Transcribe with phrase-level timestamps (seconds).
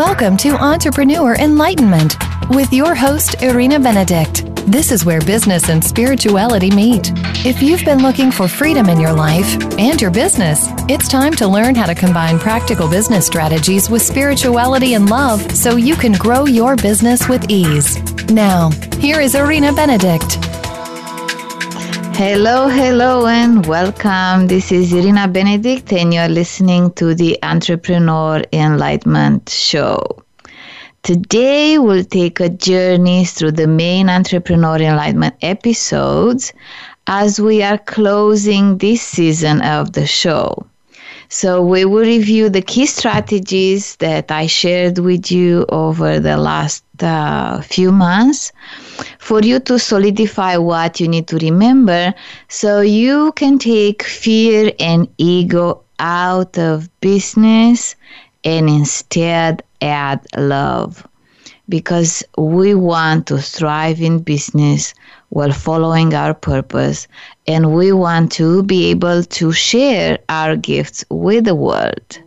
[0.00, 2.16] welcome to Entrepreneur Enlightenment
[2.48, 4.46] with your host, Irina Benedict.
[4.66, 7.12] This is where business and spirituality meet.
[7.44, 11.46] If you've been looking for freedom in your life and your business, it's time to
[11.46, 16.46] learn how to combine practical business strategies with spirituality and love so you can grow
[16.46, 18.00] your business with ease.
[18.30, 18.70] Now,
[19.00, 20.49] here is Irina Benedict.
[22.20, 24.46] Hello, hello, and welcome.
[24.46, 30.22] This is Irina Benedict, and you're listening to the Entrepreneur Enlightenment Show.
[31.02, 36.52] Today, we'll take a journey through the main Entrepreneur Enlightenment episodes
[37.06, 40.66] as we are closing this season of the show.
[41.32, 46.82] So, we will review the key strategies that I shared with you over the last
[47.00, 48.50] uh, few months
[49.20, 52.12] for you to solidify what you need to remember
[52.48, 57.94] so you can take fear and ego out of business
[58.42, 61.06] and instead add love.
[61.68, 64.94] Because we want to thrive in business
[65.30, 67.08] while following our purpose
[67.46, 72.18] and we want to be able to share our gifts with the world.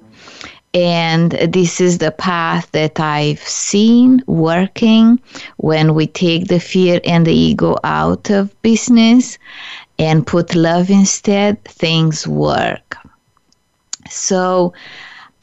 [0.74, 5.20] And this is the path that I've seen working
[5.58, 9.38] when we take the fear and the ego out of business
[10.00, 12.98] and put love instead, things work.
[14.10, 14.74] So,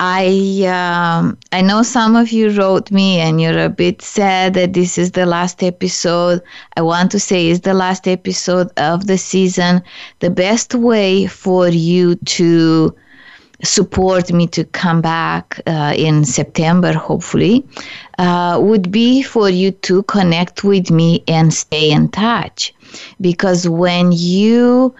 [0.02, 4.72] I um, I know some of you wrote me and you're a bit sad that
[4.72, 6.40] this is the last episode.
[6.78, 9.82] I want to say is the last episode of the season.
[10.20, 12.96] The best way for you to
[13.62, 17.66] support me to come back uh, in September, hopefully,
[18.18, 22.72] uh, would be for you to connect with me and stay in touch.
[23.20, 24.94] Because when you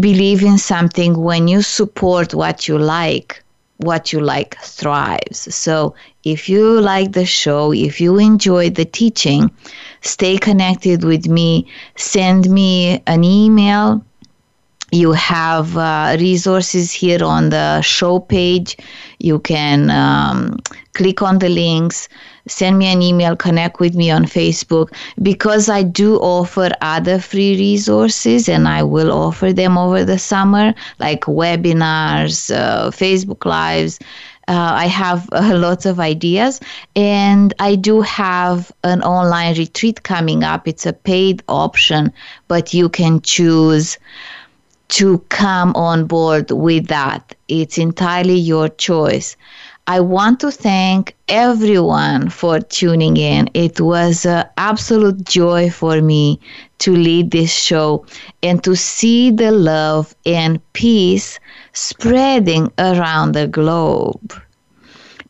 [0.00, 3.44] believe in something, when you support what you like,
[3.78, 5.54] what you like thrives.
[5.54, 9.50] So if you like the show, if you enjoy the teaching,
[10.00, 11.68] stay connected with me.
[11.96, 14.02] Send me an email
[14.92, 18.76] you have uh, resources here on the show page.
[19.18, 20.58] You can um,
[20.94, 22.08] click on the links,
[22.48, 24.92] send me an email, connect with me on Facebook
[25.22, 30.74] because I do offer other free resources and I will offer them over the summer,
[30.98, 33.98] like webinars, uh, Facebook Lives.
[34.48, 36.60] Uh, I have uh, lots of ideas,
[36.94, 40.68] and I do have an online retreat coming up.
[40.68, 42.12] It's a paid option,
[42.46, 43.98] but you can choose
[44.88, 47.34] to come on board with that.
[47.48, 49.36] It's entirely your choice.
[49.88, 53.48] I want to thank everyone for tuning in.
[53.54, 56.40] It was an absolute joy for me
[56.78, 58.04] to lead this show
[58.42, 61.38] and to see the love and peace
[61.72, 64.34] spreading around the globe.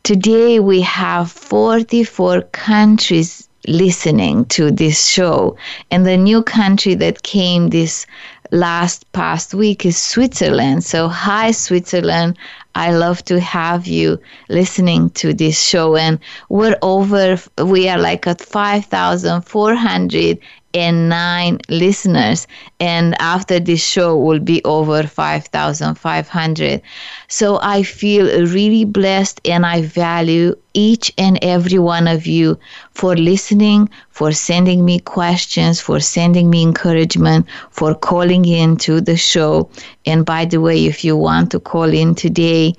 [0.01, 5.55] Today we have 44 countries listening to this show,
[5.91, 8.07] and the new country that came this
[8.51, 10.83] last past week is Switzerland.
[10.83, 12.37] So, hi, Switzerland.
[12.77, 15.95] I love to have you listening to this show.
[15.95, 20.37] And we're over, we are like at 5,400
[20.73, 22.47] and nine listeners.
[22.79, 26.81] And after this show will be over 5,500.
[27.27, 32.59] So I feel really blessed and I value each and every one of you
[32.91, 39.17] for listening, for sending me questions, for sending me encouragement, for calling in to the
[39.17, 39.69] show.
[40.05, 42.75] And by the way, if you want to call in today,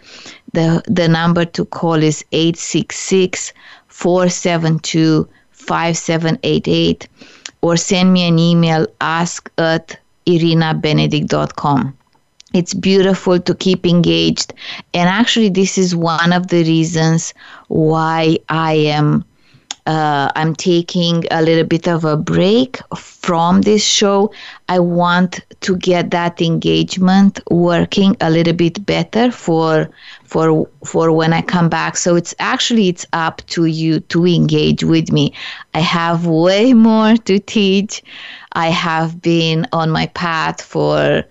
[0.52, 3.52] the, the number to call is 866
[3.88, 7.08] 472 5788
[7.60, 11.98] or send me an email ask at irinabenedict.com
[12.54, 14.54] it's beautiful to keep engaged.
[14.94, 17.34] And actually this is one of the reasons
[17.68, 19.24] why i am
[19.86, 24.30] uh, i'm taking a little bit of a break from this show
[24.68, 29.90] i want to get that engagement working a little bit better for
[30.28, 31.96] for for when I come back.
[31.96, 35.32] So it's actually it's up to you to engage with me.
[35.74, 38.02] I have way more to teach.
[38.52, 41.24] I have been on my path for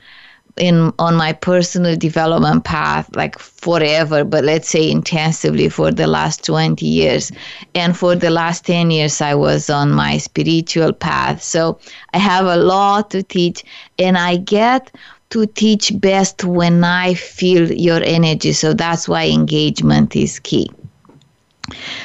[0.57, 6.43] in on my personal development path like forever but let's say intensively for the last
[6.45, 7.31] 20 years
[7.75, 11.79] and for the last 10 years I was on my spiritual path so
[12.13, 13.63] I have a lot to teach
[13.99, 14.91] and I get
[15.29, 18.53] to teach best when I feel your energy.
[18.53, 20.71] So that's why engagement is key.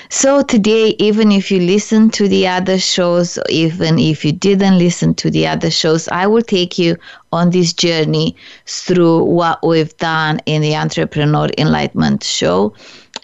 [0.08, 5.14] So today, even if you listen to the other shows, even if you didn't listen
[5.14, 6.96] to the other shows, I will take you
[7.32, 8.36] on this journey
[8.66, 12.74] through what we've done in the Entrepreneur Enlightenment Show.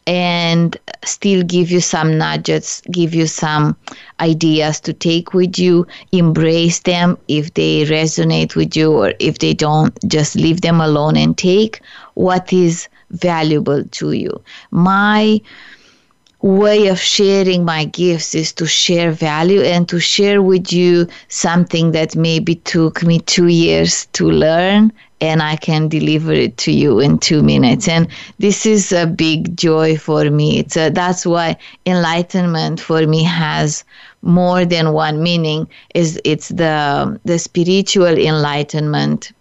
[0.06, 3.76] And still give you some nudges, give you some
[4.20, 9.52] ideas to take with you, embrace them if they resonate with you, or if they
[9.52, 11.82] don't, just leave them alone and take
[12.14, 14.43] what is valuable to you.
[14.70, 15.43] My
[16.40, 21.93] way of sharing my gifts is to share value and to share with you something
[21.93, 27.00] that maybe took me two years to learn and I can deliver it to you
[27.00, 27.88] in two minutes.
[27.88, 28.08] And
[28.38, 30.61] this is a big joy for me.
[30.61, 31.56] It's a, that's why
[31.87, 33.85] enlightenment for me has
[34.23, 35.69] more than one meaning.
[35.94, 39.32] Is it's the the spiritual enlightenment,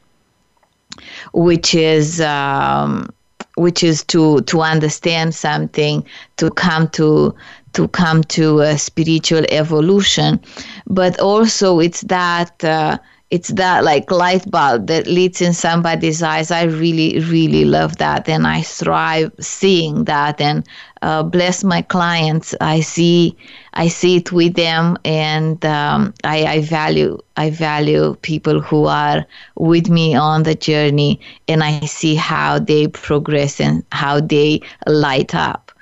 [1.33, 3.09] which is um,
[3.57, 6.05] which is to to understand something,
[6.37, 7.35] to come to
[7.73, 10.39] to come to a spiritual evolution,
[10.87, 12.63] but also it's that.
[12.63, 12.97] Uh,
[13.29, 16.49] it's that like light bulb that leads in somebody's eyes.
[16.49, 20.39] I really, really love that, and I thrive seeing that.
[20.39, 20.65] And
[21.01, 22.55] uh, bless my clients.
[22.61, 23.37] I see,
[23.73, 29.25] I see it with them, and um, I, I value, I value people who are
[29.55, 31.19] with me on the journey,
[31.49, 35.73] and I see how they progress and how they light up.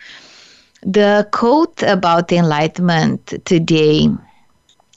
[0.82, 4.10] The quote about enlightenment today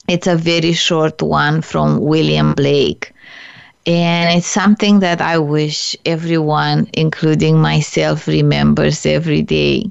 [0.09, 3.13] it's a very short one from William Blake.
[3.85, 9.89] And it's something that I wish everyone, including myself, remembers every day.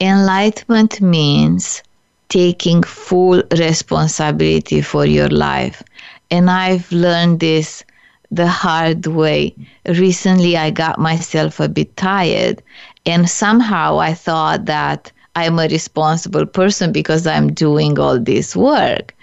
[0.00, 1.82] Enlightenment means
[2.28, 5.82] taking full responsibility for your life.
[6.30, 7.84] And I've learned this
[8.30, 9.54] the hard way.
[9.86, 12.62] Recently, I got myself a bit tired,
[13.06, 19.14] and somehow I thought that I'm a responsible person because I'm doing all this work.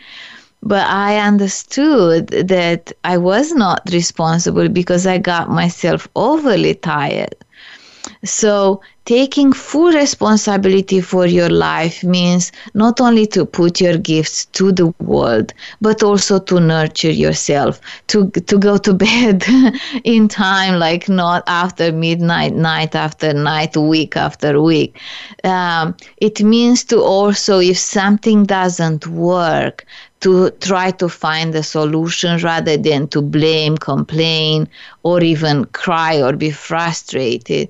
[0.63, 7.35] But I understood that I was not responsible because I got myself overly tired.
[8.25, 14.69] So, taking full responsibility for your life means not only to put your gifts to
[14.73, 19.45] the world, but also to nurture yourself, to, to go to bed
[20.03, 24.99] in time, like not after midnight, night after night, week after week.
[25.45, 29.85] Um, it means to also, if something doesn't work,
[30.19, 34.67] to try to find a solution rather than to blame, complain,
[35.03, 37.69] or even cry or be frustrated.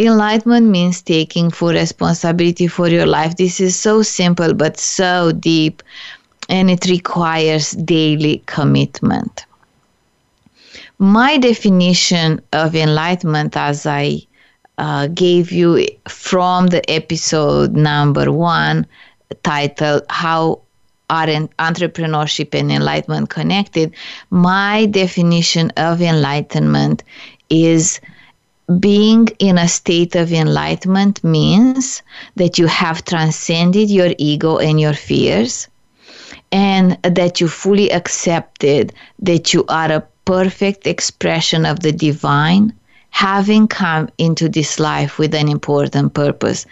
[0.00, 3.36] Enlightenment means taking full responsibility for your life.
[3.36, 5.82] This is so simple but so deep,
[6.48, 9.44] and it requires daily commitment.
[10.98, 14.22] My definition of enlightenment, as I
[14.78, 18.86] uh, gave you from the episode number one,
[19.42, 20.62] titled How
[21.10, 23.92] are entrepreneurship and enlightenment connected?
[24.30, 27.02] My definition of enlightenment
[27.50, 28.00] is
[28.78, 32.02] being in a state of enlightenment means
[32.36, 35.66] that you have transcended your ego and your fears
[36.52, 42.72] and that you fully accepted that you are a perfect expression of the divine
[43.10, 46.64] having come into this life with an important purpose.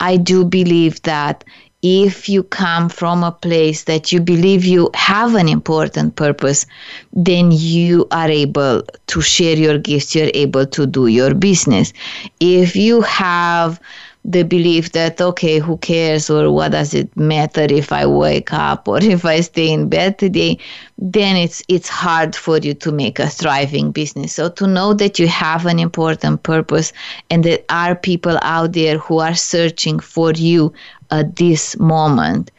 [0.00, 1.42] I do believe that
[1.82, 6.66] if you come from a place that you believe you have an important purpose,
[7.12, 11.92] then you are able to share your gifts, you're able to do your business.
[12.40, 13.80] If you have
[14.26, 18.88] the belief that okay who cares or what does it matter if i wake up
[18.88, 20.58] or if i stay in bed today
[20.98, 25.20] then it's it's hard for you to make a thriving business so to know that
[25.20, 26.92] you have an important purpose
[27.30, 30.72] and there are people out there who are searching for you
[31.10, 32.50] at this moment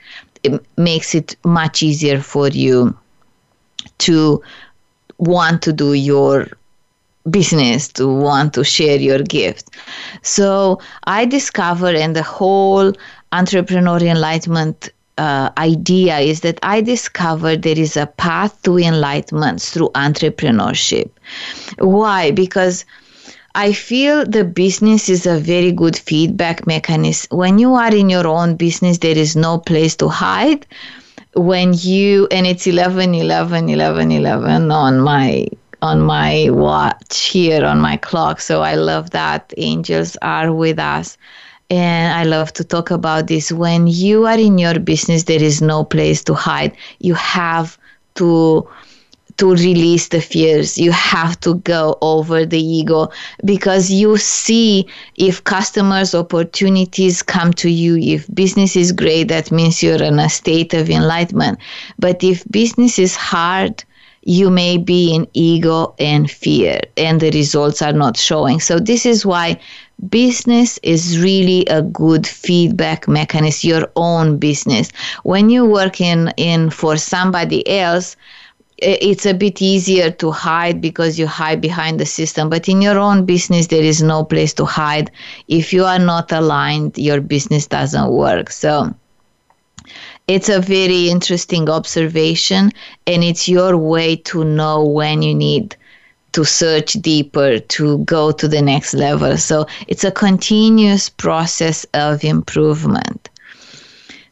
[0.44, 2.98] it makes it much easier for you
[3.98, 4.42] to
[5.18, 6.48] want to do your
[7.30, 9.76] business to want to share your gift.
[10.22, 12.94] So I discovered, and the whole
[13.32, 19.90] entrepreneur enlightenment uh, idea is that I discovered there is a path to enlightenment through
[19.90, 21.10] entrepreneurship.
[21.80, 22.32] Why?
[22.32, 22.86] Because
[23.58, 27.36] I feel the business is a very good feedback mechanism.
[27.36, 30.68] When you are in your own business, there is no place to hide.
[31.34, 35.48] When you, and it's 11, 11, 11, 11 on my
[35.82, 38.42] on my watch here on my clock.
[38.42, 41.18] So I love that angels are with us.
[41.72, 43.52] And I love to talk about this.
[43.52, 46.78] When you are in your business, there is no place to hide.
[47.00, 47.76] You have
[48.16, 48.70] to
[49.38, 50.78] to release the fears.
[50.78, 53.10] You have to go over the ego
[53.46, 59.82] because you see if customers' opportunities come to you, if business is great, that means
[59.82, 61.60] you're in a state of enlightenment.
[62.00, 63.84] But if business is hard,
[64.24, 68.60] you may be in ego and fear, and the results are not showing.
[68.60, 69.58] So, this is why
[70.10, 74.92] business is really a good feedback mechanism your own business
[75.24, 78.16] when you work in in for somebody else
[78.78, 83.00] it's a bit easier to hide because you hide behind the system but in your
[83.00, 85.12] own business there is no place to hide.
[85.48, 88.52] If you are not aligned your business doesn't work.
[88.52, 88.94] So
[90.28, 92.72] it's a very interesting observation
[93.08, 95.76] and it's your way to know when you need
[96.34, 99.38] to search deeper to go to the next level.
[99.38, 103.30] So it's a continuous process of improvement.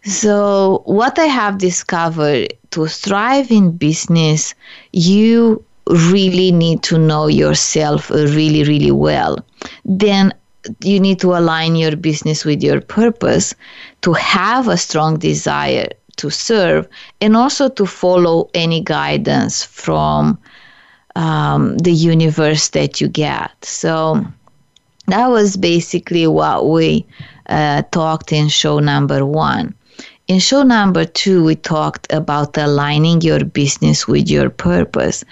[0.03, 4.53] So what i have discovered to thrive in business
[4.91, 9.37] you really need to know yourself really really well
[9.85, 10.33] then
[10.81, 13.53] you need to align your business with your purpose
[14.01, 16.87] to have a strong desire to serve
[17.21, 20.39] and also to follow any guidance from
[21.15, 23.51] um, the universe that you get.
[23.63, 24.25] So
[25.07, 27.05] that was basically what we
[27.47, 29.75] uh, talked in show number one.
[30.27, 35.23] In show number two, we talked about aligning your business with your purpose.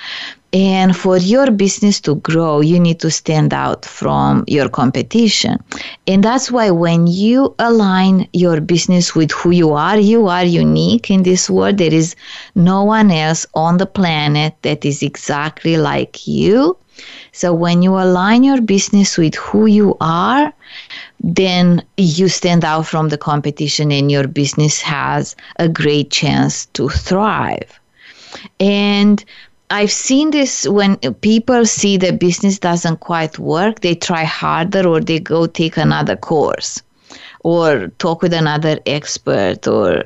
[0.53, 5.57] And for your business to grow, you need to stand out from your competition.
[6.05, 11.09] And that's why when you align your business with who you are, you are unique
[11.09, 11.79] in this world.
[11.79, 12.15] There is
[12.53, 16.77] no one else on the planet that is exactly like you.
[17.31, 20.53] So when you align your business with who you are,
[21.23, 26.89] then you stand out from the competition and your business has a great chance to
[26.89, 27.79] thrive.
[28.59, 29.23] And
[29.69, 34.99] I've seen this when people see the business doesn't quite work, they try harder or
[34.99, 36.81] they go take another course
[37.43, 40.03] or talk with another expert or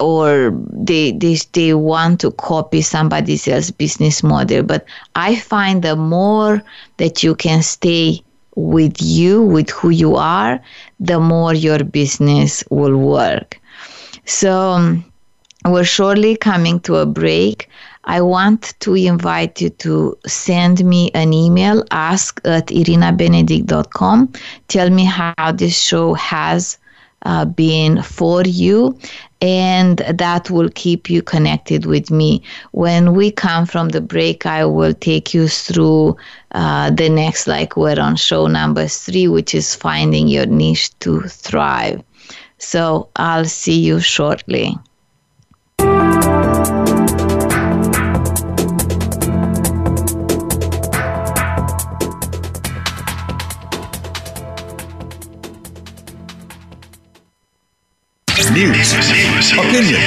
[0.00, 5.96] or they, they they want to copy somebody else's business model but i find the
[5.96, 6.62] more
[6.98, 8.22] that you can stay
[8.58, 10.60] with you with who you are
[10.98, 13.60] the more your business will work
[14.24, 15.04] so um,
[15.64, 17.68] we're surely coming to a break
[18.08, 24.32] I want to invite you to send me an email, ask at irinabenedict.com.
[24.68, 26.78] Tell me how this show has
[27.22, 28.98] uh, been for you,
[29.40, 32.42] and that will keep you connected with me.
[32.72, 36.16] When we come from the break, I will take you through
[36.52, 41.22] uh, the next, like we're on show number three, which is finding your niche to
[41.22, 42.02] thrive.
[42.58, 44.76] So I'll see you shortly.
[58.58, 58.90] News,
[59.52, 60.00] opinion.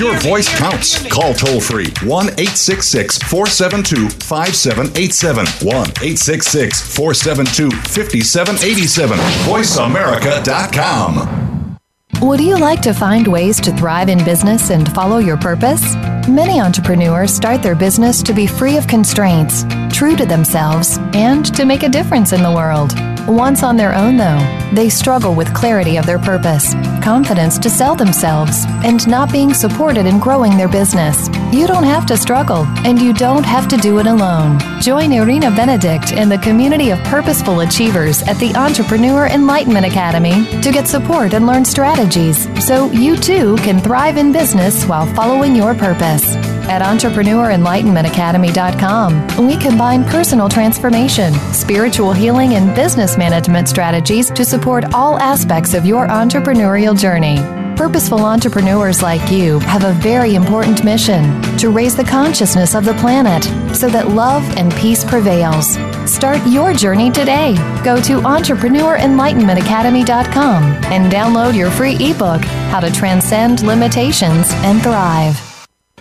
[0.00, 1.06] Your voice counts.
[1.06, 5.46] Call toll free 1 866 472 5787.
[5.46, 9.16] 1 866 472 5787.
[9.46, 11.78] VoiceAmerica.com.
[12.20, 15.94] Would you like to find ways to thrive in business and follow your purpose?
[16.26, 21.64] Many entrepreneurs start their business to be free of constraints, true to themselves, and to
[21.64, 22.92] make a difference in the world.
[23.28, 24.38] Once on their own, though,
[24.72, 30.06] they struggle with clarity of their purpose, confidence to sell themselves, and not being supported
[30.06, 31.28] in growing their business.
[31.52, 34.60] You don't have to struggle, and you don't have to do it alone.
[34.80, 40.70] Join Irina Benedict in the community of purposeful achievers at the Entrepreneur Enlightenment Academy to
[40.70, 45.74] get support and learn strategies so you too can thrive in business while following your
[45.74, 46.55] purpose.
[46.68, 55.16] At EntrepreneurEnlightenmentAcademy.com, we combine personal transformation, spiritual healing, and business management strategies to support all
[55.18, 57.36] aspects of your entrepreneurial journey.
[57.76, 62.94] Purposeful entrepreneurs like you have a very important mission to raise the consciousness of the
[62.94, 63.44] planet
[63.76, 65.78] so that love and peace prevails.
[66.10, 67.54] Start your journey today.
[67.84, 75.45] Go to EntrepreneurEnlightenmentAcademy.com and download your free ebook, How to Transcend Limitations and Thrive.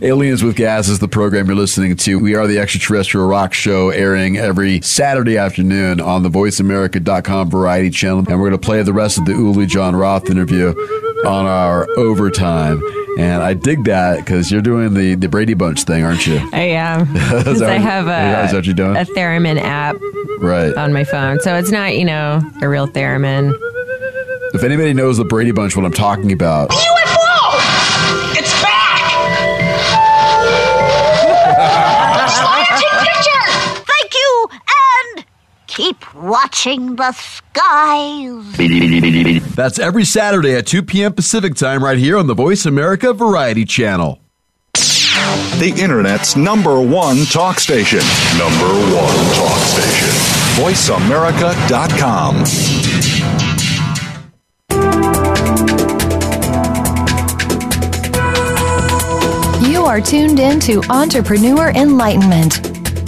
[0.01, 2.19] Aliens with Gas is the program you're listening to.
[2.19, 8.19] We are the extraterrestrial rock show airing every Saturday afternoon on the voiceamerica.com variety channel.
[8.19, 10.71] And we're going to play the rest of the Uli John Roth interview
[11.25, 12.81] on our overtime.
[13.17, 16.45] And I dig that because you're doing the, the Brady Bunch thing, aren't you?
[16.51, 17.05] I am.
[17.13, 18.97] Because I have a, is that what you're doing?
[18.97, 19.95] a theremin app
[20.39, 20.75] right.
[20.75, 21.39] on my phone.
[21.39, 23.57] So it's not, you know, a real theremin.
[24.53, 26.69] If anybody knows the Brady Bunch, what I'm talking about,
[36.25, 38.57] watching the skies.
[39.55, 41.13] that's every Saturday at 2 p.m.
[41.13, 44.19] Pacific time right here on the Voice America Variety Channel.
[44.73, 47.99] The Internet's number one talk station.
[48.37, 50.09] Number one talk station.
[50.61, 52.43] voiceamerica.com.
[59.69, 62.64] You are tuned in to Entrepreneur Enlightenment.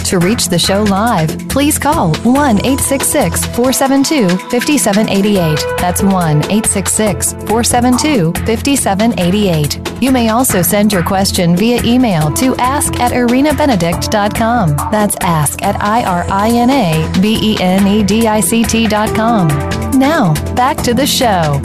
[0.08, 2.34] To reach the show live, please call 1
[2.64, 5.58] 866 472 5788.
[5.78, 10.02] That's 1 866 472 5788.
[10.02, 14.76] You may also send your question via email to ask at irinabenedict.com.
[14.90, 18.64] That's ask at I R I N A B E N E D I C
[18.64, 19.48] T.com.
[19.98, 21.60] Now, back to the show.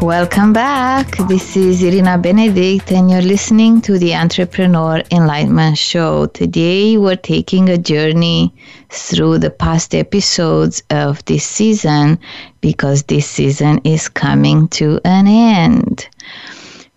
[0.00, 1.18] Welcome back.
[1.28, 6.24] This is Irina Benedict, and you're listening to the Entrepreneur Enlightenment Show.
[6.24, 8.54] Today, we're taking a journey
[8.88, 12.18] through the past episodes of this season
[12.62, 16.08] because this season is coming to an end.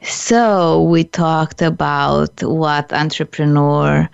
[0.01, 4.07] So, we talked about what entrepreneurship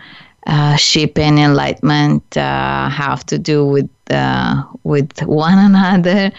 [1.20, 6.32] and enlightenment uh, have to do with uh, with one another.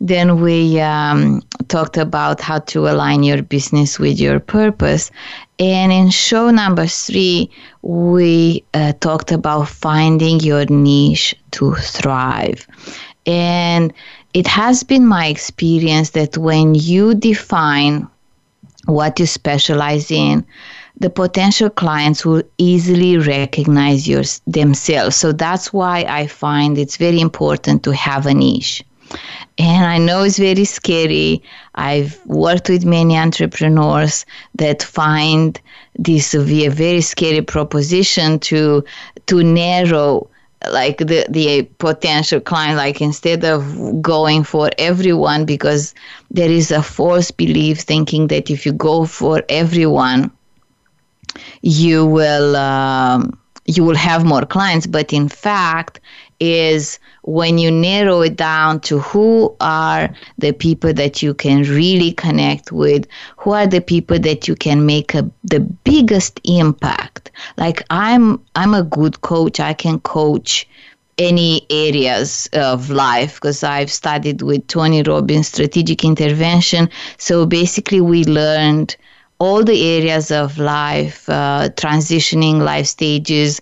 [0.00, 5.10] Then we um, talked about how to align your business with your purpose.
[5.58, 7.50] And in show number three,
[7.82, 12.66] we uh, talked about finding your niche to thrive.
[13.26, 13.92] And
[14.34, 18.08] it has been my experience that when you define
[18.86, 20.46] what you specialize in,
[21.00, 25.16] the potential clients will easily recognize yours themselves.
[25.16, 28.82] So that's why I find it's very important to have a niche.
[29.58, 31.42] And I know it's very scary.
[31.76, 34.26] I've worked with many entrepreneurs
[34.56, 35.60] that find
[35.96, 38.84] this to be a very scary proposition to
[39.26, 40.28] to narrow
[40.70, 45.94] like the the potential client like instead of going for everyone because
[46.30, 50.30] there is a false belief thinking that if you go for everyone
[51.62, 56.00] you will um, you will have more clients but in fact
[56.40, 62.12] is when you narrow it down to who are the people that you can really
[62.12, 67.82] connect with who are the people that you can make a, the biggest impact like
[67.90, 70.66] i'm i'm a good coach i can coach
[71.18, 76.88] any areas of life because I've studied with Tony Robbins strategic intervention.
[77.18, 78.96] So basically, we learned
[79.38, 83.60] all the areas of life, uh, transitioning life stages.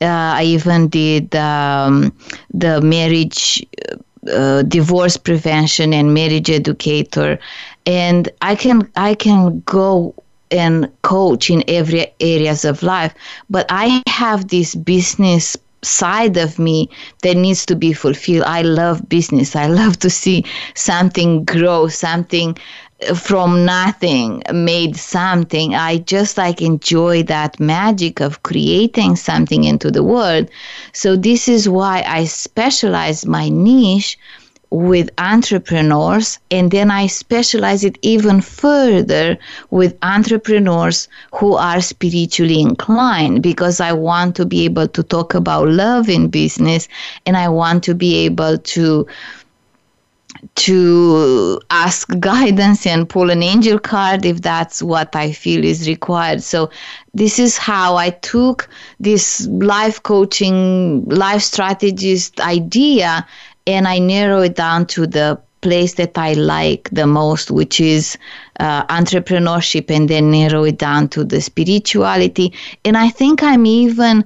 [0.00, 2.12] Uh, I even did um,
[2.52, 3.64] the marriage,
[4.32, 7.38] uh, divorce prevention, and marriage educator,
[7.86, 10.14] and I can I can go
[10.50, 13.14] and coach in every areas of life.
[13.48, 16.88] But I have this business side of me
[17.22, 18.44] that needs to be fulfilled.
[18.46, 19.56] I love business.
[19.56, 22.56] I love to see something grow, something
[23.14, 25.74] from nothing made something.
[25.74, 30.50] I just like enjoy that magic of creating something into the world.
[30.92, 34.18] So this is why I specialize my niche
[34.72, 39.36] with entrepreneurs and then I specialize it even further
[39.70, 45.68] with entrepreneurs who are spiritually inclined because I want to be able to talk about
[45.68, 46.88] love in business
[47.26, 49.06] and I want to be able to
[50.54, 56.42] to ask guidance and pull an angel card if that's what I feel is required.
[56.42, 56.70] So,
[57.14, 63.26] this is how I took this life coaching, life strategist idea
[63.66, 68.18] and I narrow it down to the place that I like the most, which is
[68.60, 72.52] uh, entrepreneurship, and then narrow it down to the spirituality.
[72.84, 74.24] And I think I'm even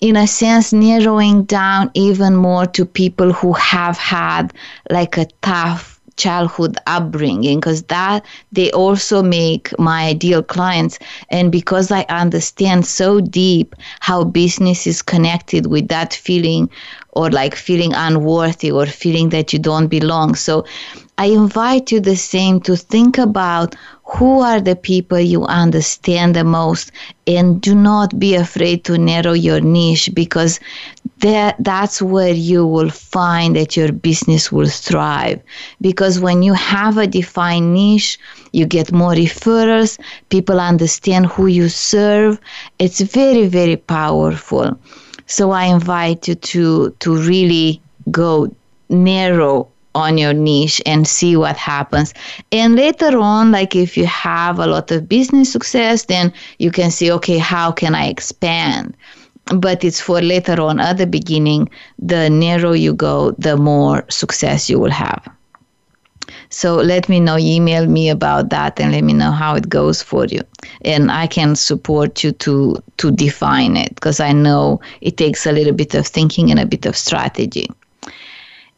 [0.00, 4.52] in a sense narrowing down even more to people who have had
[4.90, 10.98] like a tough childhood upbringing because that they also make my ideal clients.
[11.30, 16.68] And because i understand so deep how business is connected with that feeling
[17.12, 20.34] or like feeling unworthy or feeling that you don't belong.
[20.34, 20.64] So
[21.18, 26.44] i invite you the same to think about who are the people you understand the
[26.44, 26.90] most
[27.26, 30.58] and do not be afraid to narrow your niche because
[31.20, 35.42] that that's where you will find that your business will thrive.
[35.80, 38.18] Because when you have a defined niche
[38.52, 39.98] you get more referrals
[40.30, 42.40] people understand who you serve
[42.78, 44.78] it's very very powerful.
[45.26, 48.50] So i invite you to to really go
[48.88, 52.14] narrow on your niche and see what happens.
[52.52, 56.90] And later on, like if you have a lot of business success, then you can
[56.90, 58.96] see, okay, how can I expand?
[59.54, 60.78] But it's for later on.
[60.78, 65.26] At the beginning, the narrower you go, the more success you will have.
[66.50, 70.02] So let me know, email me about that and let me know how it goes
[70.02, 70.40] for you.
[70.82, 75.52] And I can support you to to define it because I know it takes a
[75.52, 77.68] little bit of thinking and a bit of strategy.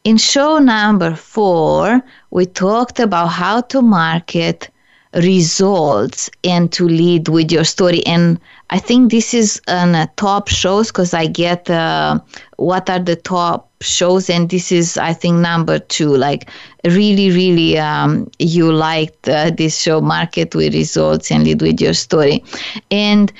[0.03, 4.71] In show number 4, we talked about how to market
[5.15, 8.05] results and to lead with your story.
[8.07, 8.39] And
[8.71, 12.21] i think this is on uh, top shows because i get uh,
[12.59, 16.17] what are the top shows and this is i think number two.
[16.17, 16.49] Like
[16.85, 21.95] really really um, you liked uh, this show market with results and lead with your
[21.95, 22.45] story.
[22.91, 23.33] And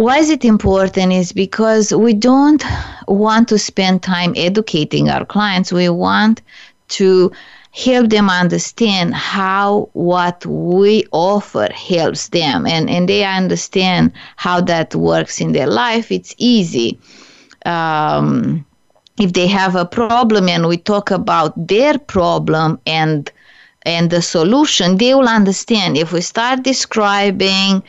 [0.00, 2.64] why is it important is because we don't
[3.06, 5.74] want to spend time educating our clients.
[5.74, 6.40] We want
[7.00, 7.30] to
[7.72, 12.66] help them understand how what we offer helps them.
[12.66, 16.10] And, and they understand how that works in their life.
[16.10, 16.98] It's easy.
[17.66, 18.64] Um,
[19.18, 23.30] if they have a problem and we talk about their problem and
[23.82, 25.96] and the solution they will understand.
[25.96, 27.82] If we start describing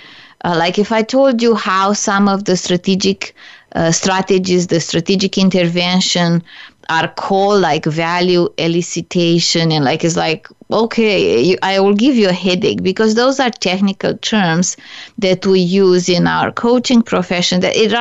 [0.43, 3.36] uh, like if i told you how some of the strategic
[3.75, 6.43] uh, strategies the strategic intervention
[6.89, 12.29] are called like value elicitation and like it's like okay you, i will give you
[12.29, 14.77] a headache because those are technical terms
[15.17, 17.91] that we use in our coaching profession that it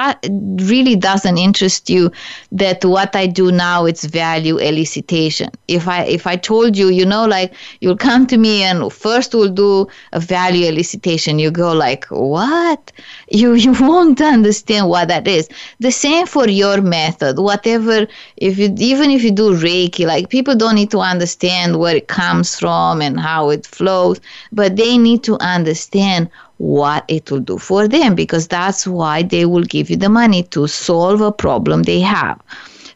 [0.64, 2.10] really doesn't interest you
[2.52, 5.52] that what i do now it's value elicitation.
[5.68, 9.34] If i if i told you you know like you'll come to me and first
[9.34, 12.92] we'll do a value elicitation you go like what?
[13.28, 15.48] You you won't understand what that is.
[15.80, 17.38] The same for your method.
[17.38, 18.06] Whatever
[18.36, 22.08] if you even if you do reiki like people don't need to understand where it
[22.08, 24.20] comes from and how it flows,
[24.52, 29.46] but they need to understand what it will do for them because that's why they
[29.46, 32.38] will give you the money to solve a problem they have.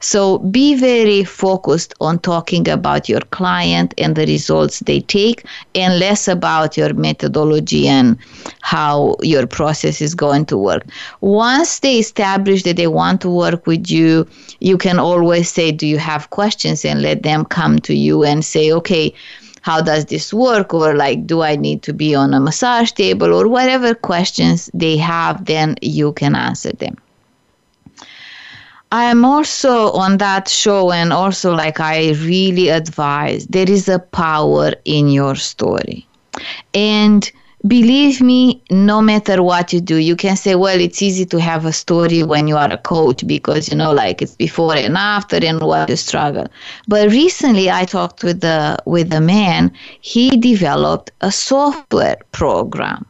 [0.04, 5.98] So be very focused on talking about your client and the results they take and
[5.98, 8.18] less about your methodology and
[8.60, 10.84] how your process is going to work.
[11.22, 14.26] Once they establish that they want to work with you,
[14.60, 16.84] you can always say, Do you have questions?
[16.84, 19.14] and let them come to you and say, Okay,
[19.64, 20.74] how does this work?
[20.74, 23.32] Or like do i need to be on a massage table?
[23.32, 26.96] Or whatever questions they have then you can answer them.
[28.92, 33.98] I am also on that show and also like i really advise there is a
[33.98, 36.06] power in your story.
[36.74, 37.32] And
[37.66, 41.64] believe me, no matter what you do, you can say, well, it's easy to have
[41.64, 45.36] a story when you are a coach because, you know, like it's before and after
[45.36, 46.46] and what you struggle.
[46.88, 53.06] But recently I talked with the with a man, he developed a software program.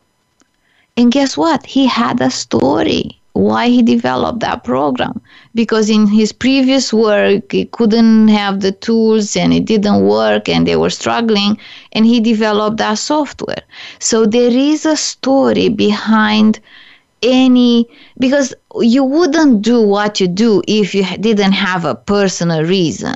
[0.96, 1.66] And guess what?
[1.66, 5.20] He had a story why he developed that program.
[5.54, 10.66] Because in his previous work he couldn't have the tools and it didn't work and
[10.66, 11.58] they were struggling
[11.92, 13.62] and he developed that software.
[13.98, 16.60] So there is a story behind
[17.22, 23.14] any because you wouldn't do what you do if you didn't have a personal reason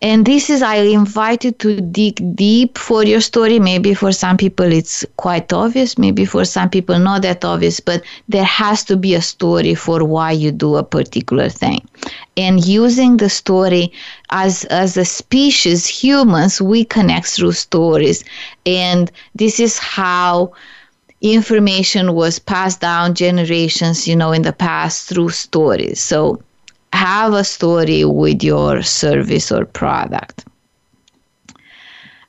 [0.00, 3.58] and this is, I invite you to dig deep for your story.
[3.58, 8.04] Maybe for some people it's quite obvious, maybe for some people not that obvious, but
[8.28, 11.80] there has to be a story for why you do a particular thing.
[12.36, 13.92] And using the story
[14.30, 18.24] as, as a species, humans, we connect through stories.
[18.66, 20.52] And this is how
[21.20, 26.00] information was passed down generations, you know, in the past through stories.
[26.00, 26.40] So
[26.92, 30.44] have a story with your service or product.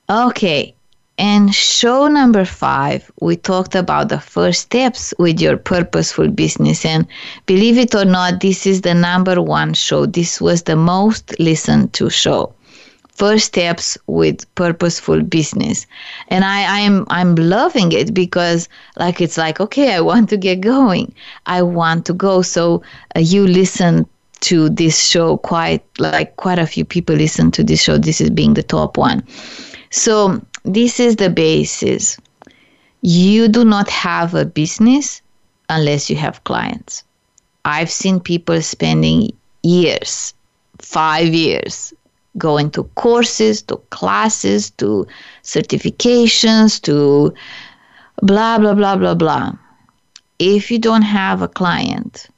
[0.08, 0.74] Okay,
[1.20, 6.82] and show number five, we talked about the first steps with your purposeful business.
[6.86, 7.06] And
[7.44, 10.06] believe it or not, this is the number one show.
[10.06, 12.54] This was the most listened to show.
[13.12, 15.86] First steps with purposeful business.
[16.28, 20.62] And I, I'm I'm loving it because like it's like, okay, I want to get
[20.62, 21.14] going.
[21.44, 22.40] I want to go.
[22.40, 22.82] So
[23.14, 24.06] uh, you listen
[24.40, 27.98] to this show quite like quite a few people listen to this show.
[27.98, 29.26] This is being the top one.
[29.90, 32.18] So this is the basis.
[33.02, 35.22] You do not have a business
[35.68, 37.04] unless you have clients.
[37.64, 39.30] I've seen people spending
[39.62, 40.32] years
[40.78, 41.92] 5 years
[42.38, 45.06] going to courses to classes to
[45.42, 47.34] certifications to
[48.22, 49.52] blah blah blah blah blah.
[50.38, 52.29] If you don't have a client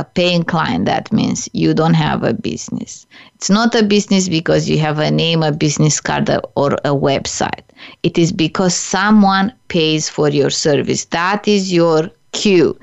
[0.00, 3.06] a paying client, that means you don't have a business.
[3.36, 7.66] It's not a business because you have a name, a business card, or a website.
[8.02, 11.06] It is because someone pays for your service.
[11.06, 12.78] That is your cue.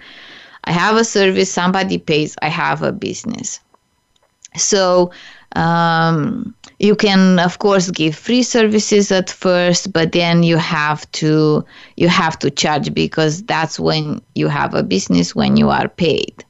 [0.65, 3.60] I have a service, somebody pays, I have a business.
[4.56, 5.12] So
[5.56, 11.63] Um, you can of course give free services at first but then you have to
[11.95, 16.43] you have to charge because that's when you have a business when you are paid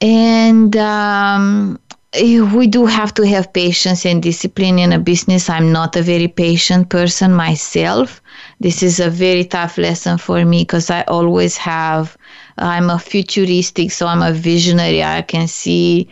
[0.00, 1.78] and um,
[2.14, 6.28] we do have to have patience and discipline in a business i'm not a very
[6.28, 8.22] patient person myself
[8.60, 12.16] this is a very tough lesson for me because i always have
[12.58, 16.08] i'm a futuristic so i'm a visionary i can see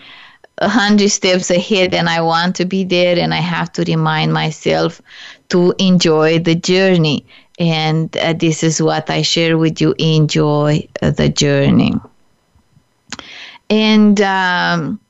[0.59, 4.33] a hundred steps ahead and I want to be there and I have to remind
[4.33, 5.03] myself
[5.51, 7.27] to enjoy the journey.
[7.59, 11.92] And uh, this is what I share with you enjoy the journey.
[13.68, 15.00] And um,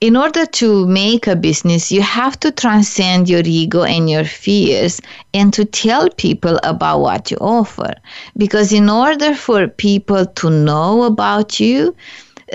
[0.00, 5.00] in order to make a business, you have to transcend your ego and your fears
[5.32, 7.94] and to tell people about what you offer.
[8.36, 11.94] Because in order for people to know about you,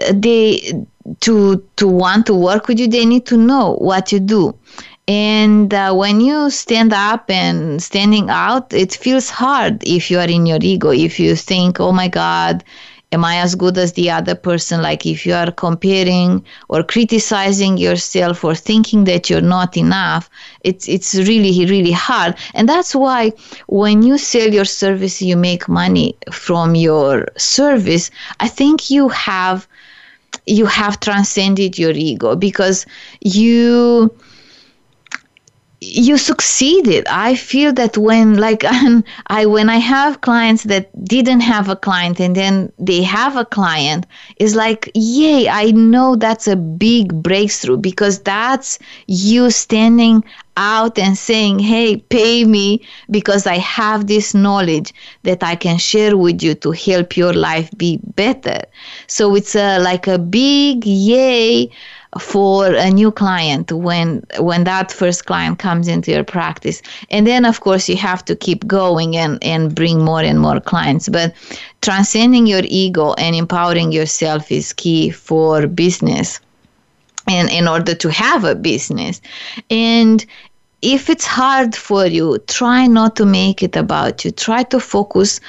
[0.07, 0.85] uh, they
[1.21, 4.53] to to want to work with you they need to know what you do
[5.07, 10.29] and uh, when you stand up and standing out it feels hard if you are
[10.29, 12.63] in your ego if you think oh my god
[13.11, 14.81] am i as good as the other person?
[14.81, 20.29] Like if you are comparing or criticizing yourself or thinking that you're not enough
[20.63, 22.35] it's it's really really hard.
[22.53, 23.33] And that's why
[23.67, 28.11] when you sell your service you make money from your service.
[28.39, 29.67] I think you have
[30.45, 32.85] you have transcended your ego because
[33.21, 34.13] you
[35.81, 37.07] you succeeded.
[37.07, 38.63] I feel that when like
[39.27, 43.45] i when i have clients that didn't have a client and then they have a
[43.45, 44.05] client
[44.37, 50.23] is like yay i know that's a big breakthrough because that's you standing
[50.57, 56.17] out and saying hey pay me because i have this knowledge that i can share
[56.17, 58.59] with you to help your life be better.
[59.07, 61.69] So it's a, like a big yay
[62.17, 66.81] for a new client when when that first client comes into your practice.
[67.11, 70.59] And then of course you have to keep going and and bring more and more
[70.59, 71.07] clients.
[71.07, 71.33] But
[71.81, 76.39] transcending your ego and empowering yourself is key for business
[77.27, 79.21] and in order to have a business.
[79.69, 80.25] And
[80.81, 84.31] if it's hard for you try not to make it about you.
[84.31, 85.39] Try to focus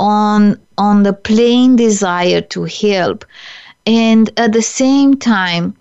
[0.00, 3.26] on on the plain desire to help.
[3.84, 5.76] And at the same time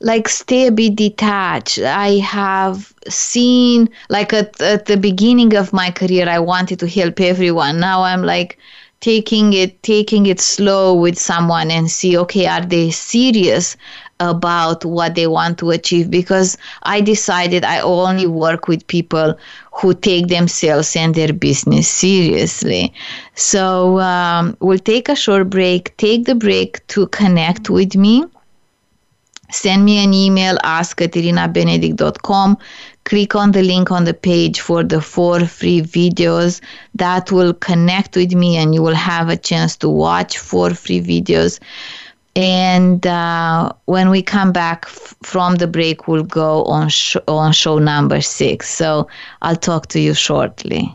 [0.00, 1.78] like stay a bit detached.
[1.78, 7.20] I have seen like at, at the beginning of my career I wanted to help
[7.20, 7.80] everyone.
[7.80, 8.58] Now I'm like
[9.00, 13.76] taking it taking it slow with someone and see okay are they serious
[14.20, 19.38] about what they want to achieve because I decided I only work with people
[19.72, 22.92] who take themselves and their business seriously.
[23.36, 25.96] So um, we'll take a short break.
[25.98, 28.24] Take the break to connect with me
[29.50, 32.56] send me an email ask at irinabenedict.com
[33.08, 36.60] click on the link on the page for the four free videos
[36.94, 41.00] that will connect with me and you will have a chance to watch four free
[41.00, 41.58] videos.
[42.36, 47.52] And uh, when we come back f- from the break we'll go on, sh- on
[47.52, 48.68] show number six.
[48.68, 49.08] So
[49.40, 50.94] i'll talk to you shortly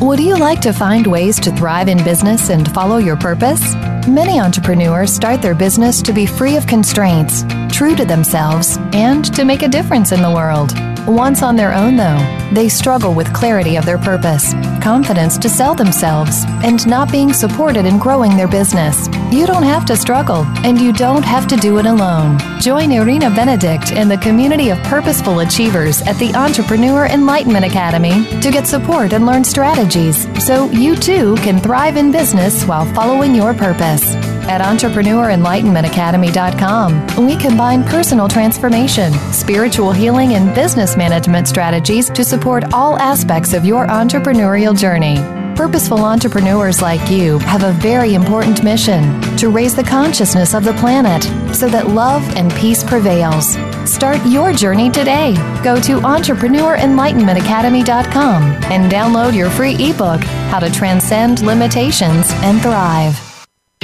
[0.00, 3.74] Would you like to find ways to thrive in business and follow your purpose?
[4.08, 9.44] Many entrepreneurs start their business to be free of constraints, true to themselves, and to
[9.44, 10.72] make a difference in the world.
[11.06, 12.18] Once on their own, though,
[12.52, 17.84] they struggle with clarity of their purpose, confidence to sell themselves, and not being supported
[17.84, 19.08] in growing their business.
[19.32, 22.38] You don't have to struggle, and you don't have to do it alone.
[22.60, 28.52] Join Irina Benedict and the community of purposeful achievers at the Entrepreneur Enlightenment Academy to
[28.52, 33.54] get support and learn strategies so you too can thrive in business while following your
[33.54, 34.14] purpose.
[34.48, 42.98] At EntrepreneurEnlightenmentAcademy.com, we combine personal transformation, spiritual healing, and business management strategies to support all
[42.98, 45.16] aspects of your entrepreneurial journey.
[45.56, 50.72] Purposeful entrepreneurs like you have a very important mission to raise the consciousness of the
[50.74, 51.22] planet
[51.54, 53.58] so that love and peace prevails.
[53.84, 55.34] Start your journey today.
[55.62, 63.31] Go to EntrepreneurEnlightenmentAcademy.com and download your free ebook, How to Transcend Limitations and Thrive.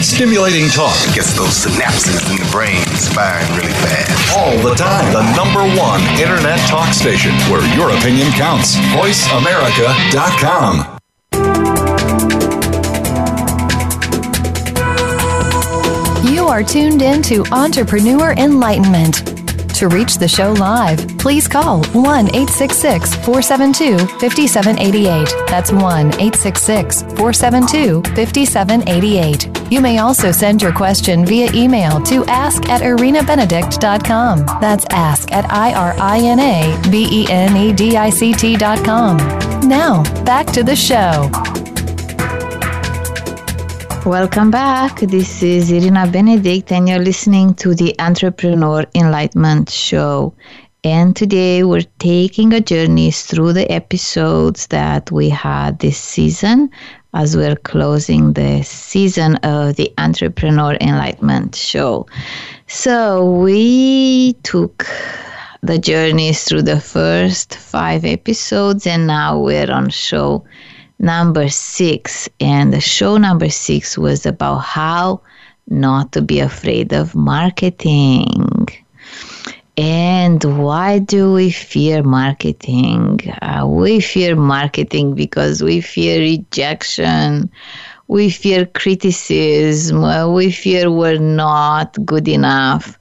[0.00, 2.84] Stimulating talk Gets those synapses in the brain
[3.16, 4.36] firing really fast.
[4.36, 5.12] all the time.
[5.12, 8.76] The number one internet talk station where your opinion counts.
[8.94, 11.00] VoiceAmerica.com.
[16.32, 19.33] You are tuned in to Entrepreneur Enlightenment.
[19.84, 25.28] To reach the show live, please call 1 866 472 5788.
[25.46, 29.70] That's 1 866 472 5788.
[29.70, 34.46] You may also send your question via email to ask at irinabenedict.com.
[34.58, 38.32] That's ask at I R I N A B E N E D I C
[38.32, 39.18] T.com.
[39.68, 41.28] Now, back to the show.
[44.04, 45.00] Welcome back.
[45.00, 50.34] This is Irina Benedict, and you're listening to the Entrepreneur Enlightenment Show.
[50.84, 56.70] And today we're taking a journey through the episodes that we had this season
[57.14, 62.06] as we're closing the season of the Entrepreneur Enlightenment Show.
[62.66, 64.86] So we took
[65.62, 70.44] the journeys through the first five episodes, and now we're on show
[71.04, 72.28] number six.
[72.40, 75.20] And the show number six was about how
[75.68, 78.66] not to be afraid of marketing.
[79.76, 83.20] And why do we fear marketing?
[83.42, 87.50] Uh, we fear marketing because we fear rejection,
[88.06, 92.98] we fear criticism, uh, we fear we're not good enough,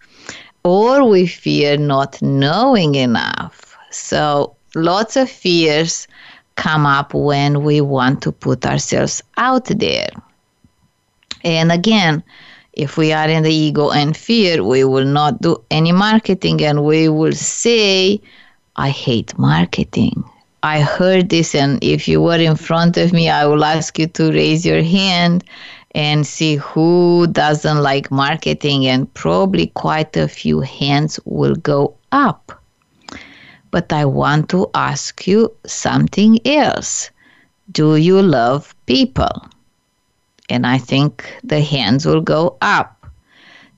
[0.64, 3.78] or we fear not knowing enough.
[3.92, 6.08] So, lots of fears
[6.56, 10.10] come up when we want to put ourselves out there.
[11.44, 12.24] And again,
[12.74, 16.84] if we are in the ego and fear, we will not do any marketing and
[16.84, 18.22] we will say,
[18.76, 20.24] I hate marketing.
[20.64, 24.08] I heard this, and if you were in front of me, I will ask you
[24.08, 25.44] to raise your hand
[25.94, 32.63] and see who doesn't like marketing, and probably quite a few hands will go up.
[33.74, 37.10] But I want to ask you something else.
[37.72, 39.50] Do you love people?
[40.48, 43.08] And I think the hands will go up.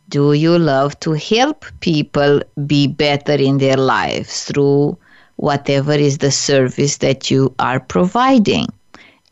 [0.10, 4.97] Do you love to help people be better in their lives through
[5.38, 8.67] whatever is the service that you are providing?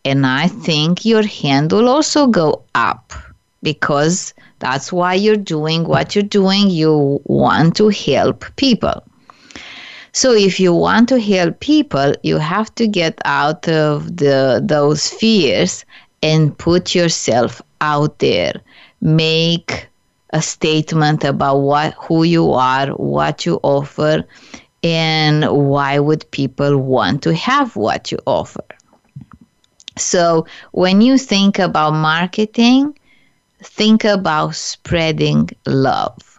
[0.06, 3.12] And I think your hand will also go up
[3.64, 6.70] because that's why you're doing what you're doing.
[6.70, 9.04] You want to help people.
[10.16, 15.10] So if you want to help people, you have to get out of the those
[15.10, 15.86] fears
[16.22, 18.54] and put yourself out there.
[19.02, 19.88] Make
[20.30, 24.24] a statement about what who you are, what you offer,
[24.84, 28.66] and why would people want to have what you offer.
[29.98, 32.98] So when you think about marketing,
[33.64, 36.33] think about spreading love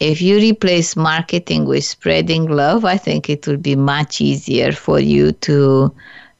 [0.00, 5.00] if you replace marketing with spreading love, I think it will be much easier for
[5.00, 5.92] you to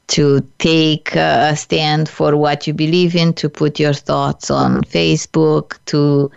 [0.08, 5.78] to take a stand for what you believe in, to put your thoughts on Facebook,
[5.84, 6.30] to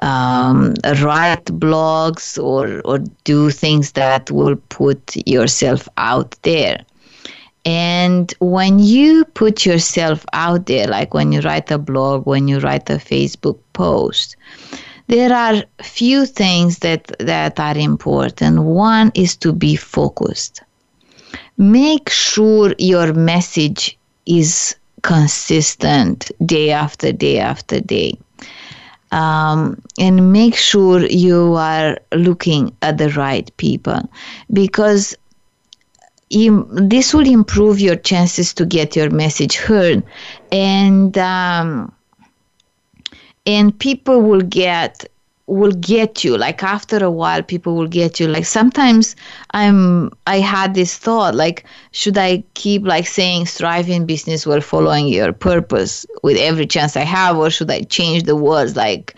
[0.00, 6.82] um, write blogs or, or do things that will put yourself out there.
[7.66, 12.58] And when you put yourself out there, like when you write a blog, when you
[12.60, 14.36] write a Facebook post,
[15.08, 18.62] there are few things that, that are important.
[18.62, 20.62] One is to be focused.
[21.58, 28.18] Make sure your message is consistent day after day after day.
[29.10, 34.00] Um, and make sure you are looking at the right people
[34.50, 35.14] because
[36.30, 40.02] you, this will improve your chances to get your message heard
[40.50, 41.92] and um,
[43.46, 45.04] and people will get
[45.46, 48.28] will get you like after a while people will get you.
[48.28, 49.16] Like sometimes
[49.50, 54.60] i'm i had this thought like should i keep like saying strive in business while
[54.60, 59.14] following your purpose with every chance i have or should i change the words like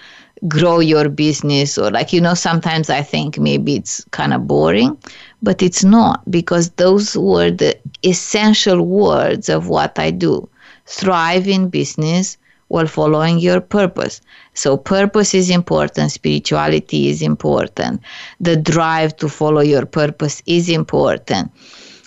[0.49, 4.97] grow your business or like you know sometimes i think maybe it's kind of boring
[5.43, 10.49] but it's not because those were the essential words of what i do.
[10.87, 12.37] Thrive in business
[12.75, 14.21] while following your purpose.
[14.55, 18.01] So, purpose is important, spirituality is important,
[18.41, 21.53] the drive to follow your purpose is important.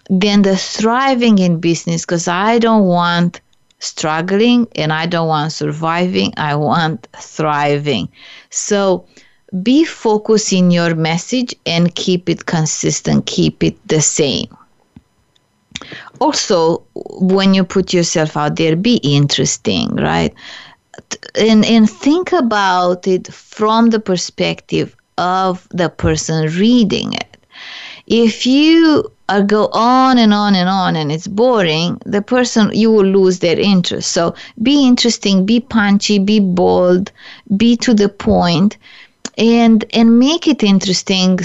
[0.10, 3.40] Then, the thriving in business, because I don't want
[3.80, 8.10] struggling and I don't want surviving, I want thriving.
[8.50, 9.06] So,
[9.64, 14.50] be focused in your message and keep it consistent, keep it the same.
[16.20, 20.34] Also, when you put yourself out there, be interesting, right?
[21.36, 27.38] And, and think about it from the perspective of the person reading it.
[28.08, 32.92] If you uh, go on and on and on and it's boring, the person, you
[32.92, 34.12] will lose their interest.
[34.12, 37.12] So be interesting, be punchy, be bold,
[37.58, 38.78] be to the point
[39.38, 41.40] and and make it interesting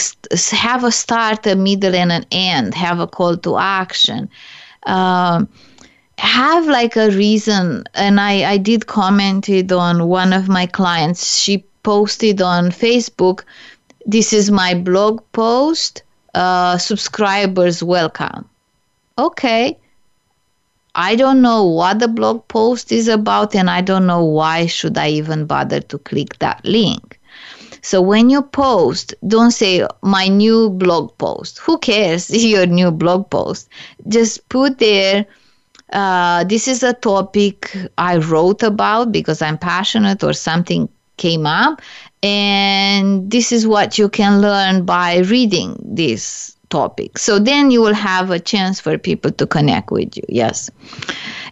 [0.51, 4.29] have a start a middle and an end have a call to action.
[4.85, 5.49] Um,
[6.19, 11.37] have like a reason and i i did commented on one of my clients.
[11.39, 13.45] She posted on facebook
[14.07, 16.03] this is my blog post
[16.35, 18.49] uh, subscribers welcome.
[19.19, 19.79] Okay.
[20.95, 24.99] I don't know what the blog post is about and I don't know why should
[24.99, 27.19] I even bother to click that link.
[27.83, 31.59] So when you post, don't say my new blog post.
[31.59, 33.69] Who cares your new blog post?
[34.09, 35.27] Just put there.
[35.93, 41.83] Uh, this is a topic I wrote about because I'm passionate or something came up,
[42.23, 47.19] and this is what you can learn by reading this topic.
[47.19, 50.23] So then you will have a chance for people to connect with you.
[50.29, 50.71] Yes.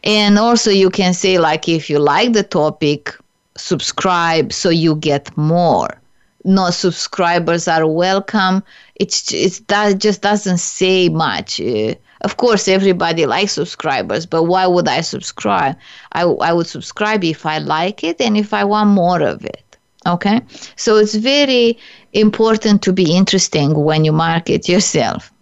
[0.04, 3.14] And also you can say like if you like the topic,
[3.58, 5.99] subscribe so you get more
[6.44, 8.62] no subscribers are welcome.
[8.96, 11.60] It's it's that just doesn't say much.
[11.60, 15.76] Uh, of course, everybody likes subscribers, but why would I subscribe?
[16.12, 19.64] I I would subscribe if I like it and if I want more of it.
[20.06, 20.40] Okay,
[20.76, 21.78] so it's very
[22.12, 25.32] important to be interesting when you market yourself.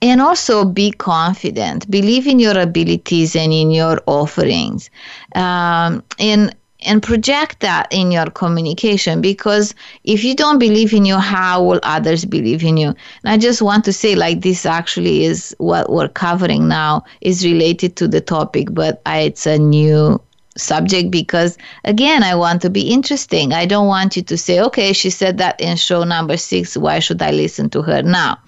[0.00, 4.88] And also be confident, believe in your abilities and in your offerings.
[5.34, 9.74] Um, and and project that in your communication because
[10.04, 12.88] if you don't believe in you how will others believe in you?
[12.88, 17.44] And i just want to say like this actually is what we're covering now is
[17.44, 20.20] related to the topic but I, it's a new
[20.56, 23.52] subject because again i want to be interesting.
[23.52, 26.98] I don't want you to say okay she said that in show number six why
[26.98, 28.02] should i listen to her?
[28.02, 28.38] Now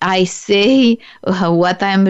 [0.00, 2.04] i say uh, what i'm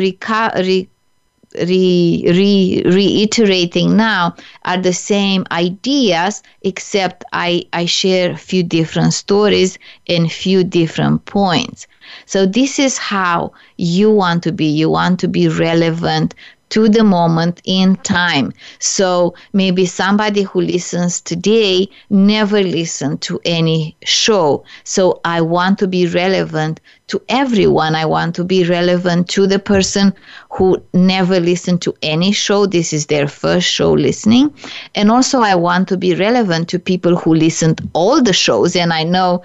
[1.54, 4.34] re, re, reiterating now
[4.64, 9.78] are the same ideas, except I, I share a few different stories
[10.08, 11.86] and few different points.
[12.26, 14.66] So this is how you want to be.
[14.66, 16.34] You want to be relevant
[16.72, 18.50] to the moment in time.
[18.78, 24.64] So maybe somebody who listens today never listened to any show.
[24.84, 27.94] So I want to be relevant to everyone.
[27.94, 30.14] I want to be relevant to the person
[30.48, 32.64] who never listened to any show.
[32.64, 34.54] This is their first show listening.
[34.94, 38.74] And also, I want to be relevant to people who listened all the shows.
[38.76, 39.42] And I know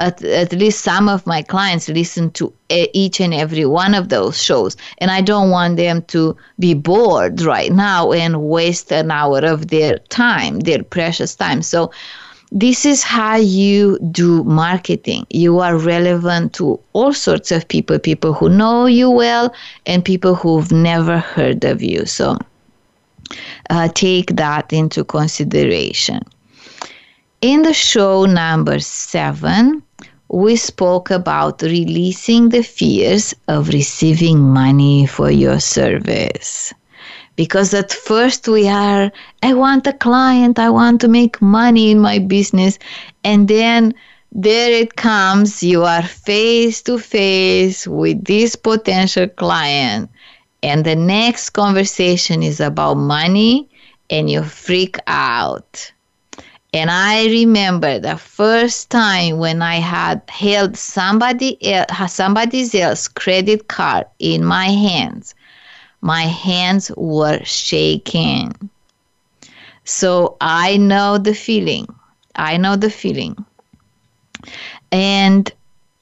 [0.00, 4.42] at, at least some of my clients listen to each and every one of those
[4.42, 4.76] shows.
[4.98, 9.68] And I don't want them to be bored right now and waste an hour of
[9.68, 11.62] their time, their precious time.
[11.62, 11.92] So,
[12.52, 15.24] this is how you do marketing.
[15.30, 19.54] You are relevant to all sorts of people people who know you well
[19.86, 22.06] and people who've never heard of you.
[22.06, 22.38] So,
[23.68, 26.22] uh, take that into consideration.
[27.42, 29.82] In the show number seven,
[30.28, 36.74] we spoke about releasing the fears of receiving money for your service.
[37.36, 39.10] Because at first we are,
[39.42, 42.78] I want a client, I want to make money in my business.
[43.24, 43.94] And then
[44.32, 50.10] there it comes, you are face to face with this potential client.
[50.62, 53.66] And the next conversation is about money,
[54.10, 55.90] and you freak out
[56.72, 63.66] and I remember the first time when I had held somebody else, somebody else's credit
[63.68, 65.34] card in my hands.
[66.00, 68.52] My hands were shaking.
[69.84, 71.88] So I know the feeling.
[72.36, 73.44] I know the feeling.
[74.92, 75.50] And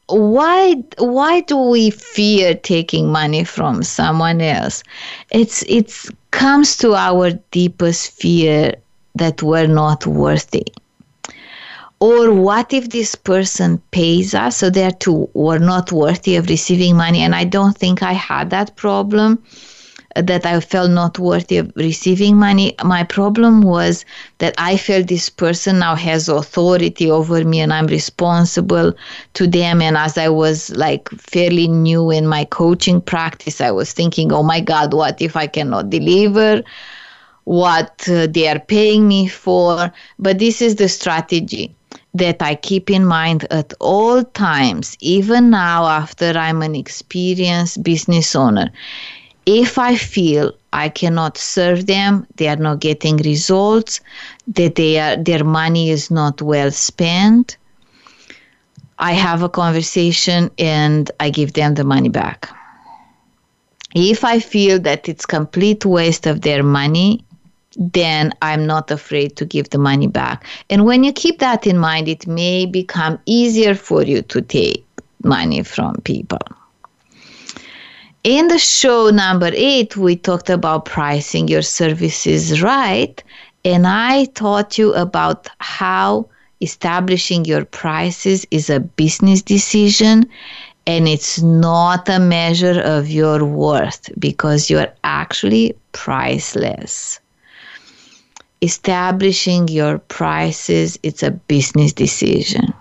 [0.09, 4.83] why why do we fear taking money from someone else?
[5.31, 8.75] It's it's comes to our deepest fear
[9.19, 10.67] that were not worthy?
[12.01, 16.97] Or what if this person pays us so they're too were not worthy of receiving
[16.97, 17.21] money?
[17.21, 19.43] And I don't think I had that problem.
[20.17, 22.75] that I felt not worthy of receiving money.
[22.83, 24.05] My problem was
[24.39, 28.95] that I felt this person now has authority over me and I'm responsible
[29.35, 29.81] to them.
[29.81, 34.43] And as I was like fairly new in my coaching practice, I was thinking, oh
[34.43, 36.63] my God, what if I cannot deliver?
[37.49, 39.93] What uh, they are paying me for.
[40.19, 41.75] But this is the strategy
[42.15, 48.37] that I keep in mind at all times, even now after I'm an experienced business
[48.37, 48.71] owner.
[49.47, 54.01] If I feel I cannot serve them, they are not getting results,
[54.49, 57.57] that they are, their money is not well spent,
[58.99, 62.51] I have a conversation and I give them the money back.
[63.95, 67.25] If I feel that it's complete waste of their money,
[67.79, 70.45] then I'm not afraid to give the money back.
[70.69, 74.85] And when you keep that in mind, it may become easier for you to take
[75.23, 76.41] money from people.
[78.25, 83.23] In the show number eight, we talked about pricing your services right.
[83.65, 86.29] And I taught you about how
[86.61, 90.29] establishing your prices is a business decision
[90.89, 97.21] and it's not a measure of your worth because you're actually priceless
[98.63, 102.75] establishing your prices it's a business decision.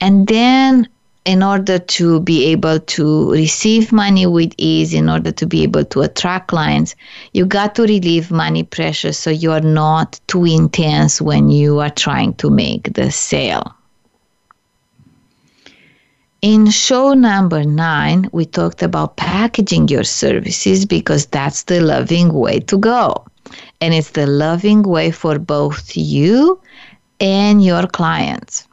[0.00, 0.88] And then
[1.24, 5.84] in order to be able to receive money with ease in order to be able
[5.84, 6.94] to attract clients
[7.34, 12.32] you got to relieve money pressure so you're not too intense when you are trying
[12.34, 13.74] to make the sale.
[16.40, 22.60] In show number nine, we talked about packaging your services because that's the loving way
[22.60, 23.26] to go
[23.80, 26.60] and it's the loving way for both you
[27.20, 28.66] and your clients.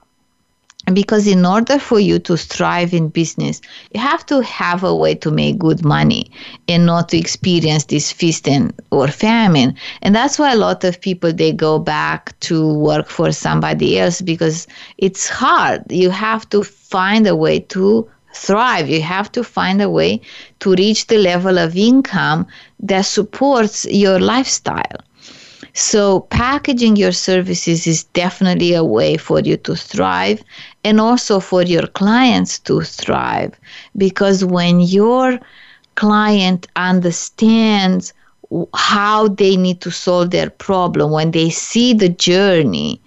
[0.94, 3.60] Because in order for you to thrive in business,
[3.94, 6.32] you have to have a way to make good money
[6.70, 9.76] and not to experience this feast and or famine.
[10.02, 14.22] And that's why a lot of people they go back to work for somebody else
[14.22, 14.66] because
[14.98, 15.84] it's hard.
[15.92, 18.90] You have to find a way to thrive.
[18.90, 20.22] You have to find a way
[20.60, 22.48] to reach the level of income
[22.80, 25.02] that supports your lifestyle.
[25.74, 30.44] So, packaging your services is definitely a way for you to thrive
[30.84, 33.54] and also for your clients to thrive.
[33.96, 35.40] Because when your
[35.94, 38.14] client understands
[38.74, 43.00] how they need to solve their problem, when they see the journey,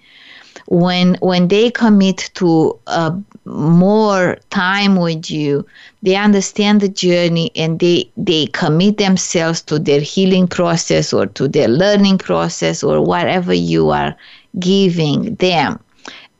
[0.71, 3.13] when when they commit to a
[3.43, 5.65] more time with you
[6.01, 11.49] they understand the journey and they they commit themselves to their healing process or to
[11.49, 14.15] their learning process or whatever you are
[14.59, 15.77] giving them.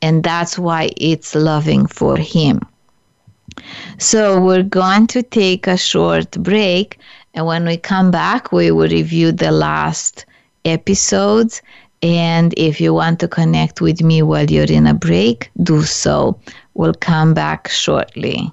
[0.00, 2.60] And that's why it's loving for him.
[3.98, 6.98] So we're going to take a short break.
[7.34, 10.24] And when we come back we will review the last
[10.64, 11.60] episodes
[12.02, 16.38] and if you want to connect with me while you're in a break, do so.
[16.74, 18.52] We'll come back shortly.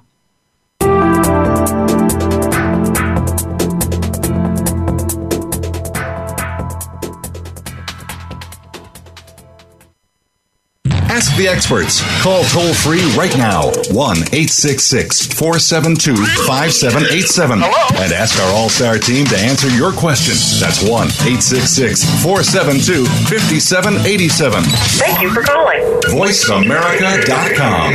[11.10, 12.00] Ask the experts.
[12.22, 16.14] Call toll free right now 1 866 472
[16.46, 20.34] 5787 and ask our All Star team to answer your question.
[20.62, 24.62] That's 1 866 472 5787.
[25.02, 25.82] Thank you for calling.
[26.14, 27.94] VoiceAmerica.com.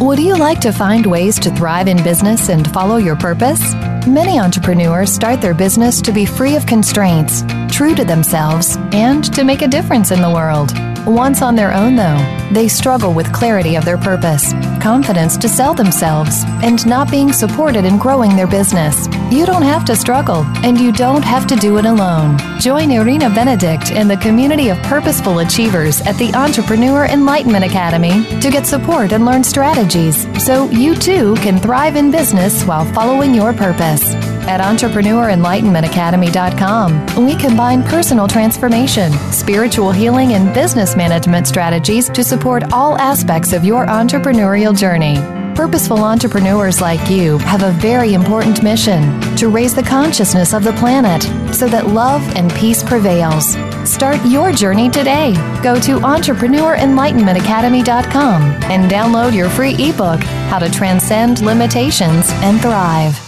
[0.00, 3.74] Would you like to find ways to thrive in business and follow your purpose?
[4.06, 9.44] Many entrepreneurs start their business to be free of constraints, true to themselves, and to
[9.44, 10.72] make a difference in the world.
[11.08, 12.18] Once on their own, though,
[12.52, 14.52] they struggle with clarity of their purpose,
[14.82, 19.08] confidence to sell themselves, and not being supported in growing their business.
[19.30, 22.36] You don't have to struggle, and you don't have to do it alone.
[22.60, 28.50] Join Irina Benedict and the community of purposeful achievers at the Entrepreneur Enlightenment Academy to
[28.50, 33.54] get support and learn strategies so you too can thrive in business while following your
[33.54, 34.37] purpose.
[34.46, 42.96] At EntrepreneurEnlightenmentAcademy.com, we combine personal transformation, spiritual healing, and business management strategies to support all
[42.98, 45.18] aspects of your entrepreneurial journey.
[45.58, 50.72] Purposeful entrepreneurs like you have a very important mission to raise the consciousness of the
[50.74, 53.56] planet so that love and peace prevails.
[53.84, 55.32] Start your journey today.
[55.60, 63.27] Go to EntrepreneurEnlightenmentAcademy.com and download your free ebook, How to Transcend Limitations and Thrive.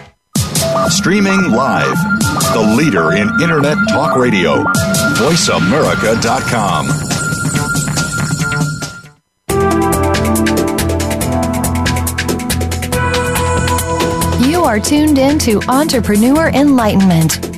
[0.89, 1.95] Streaming live.
[2.53, 4.63] The leader in Internet talk radio.
[5.15, 6.87] VoiceAmerica.com.
[14.49, 17.50] You are tuned in to Entrepreneur Enlightenment.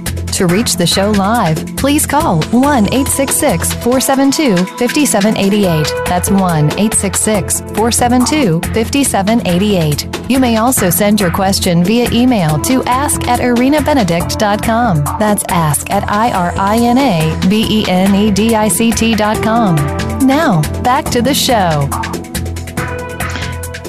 [0.44, 5.88] To reach the show live, please call 1 866 472 5788.
[6.06, 10.30] That's 1 866 472 5788.
[10.30, 15.06] You may also send your question via email to ask at irinabenedict.com.
[15.18, 18.92] That's ask at I R I N A B E N E D I C
[18.92, 19.78] T.com.
[20.28, 21.88] Now, back to the show.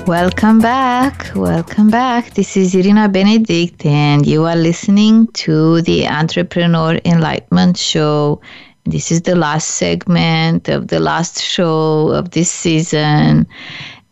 [0.06, 1.30] Welcome back.
[1.34, 2.34] Welcome back.
[2.34, 8.42] This is Irina Benedict, and you are listening to the Entrepreneur Enlightenment Show.
[8.84, 13.46] This is the last segment of the last show of this season.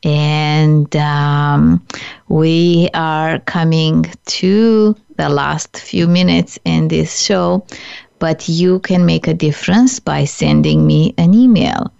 [0.02, 1.86] And um,
[2.28, 7.66] we are coming to the last few minutes in this show,
[8.18, 11.92] but you can make a difference by sending me an email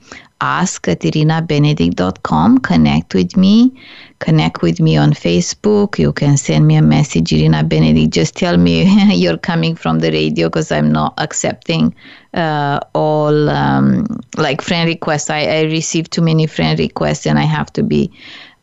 [0.43, 2.59] ask at irinabenedict.com.
[2.59, 3.72] Connect with me.
[4.18, 5.99] Connect with me on Facebook.
[5.99, 8.12] You can send me a message, Irina Benedict.
[8.12, 8.84] Just tell me
[9.14, 11.95] you're coming from the radio because I'm not accepting
[12.34, 15.30] uh, all um, like friend requests.
[15.30, 18.12] I, I receive too many friend requests and I have to be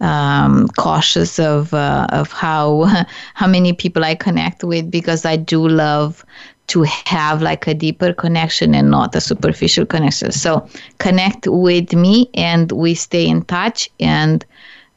[0.02, 2.84] um, cautious of uh, of how
[3.34, 6.26] how many people I connect with because I do love
[6.70, 10.32] to have like a deeper connection and not a superficial connection.
[10.32, 10.68] So
[11.00, 14.46] connect with me and we stay in touch and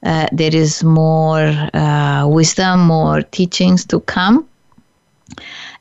[0.02, 4.46] uh, there is more uh, wisdom, more teachings to come.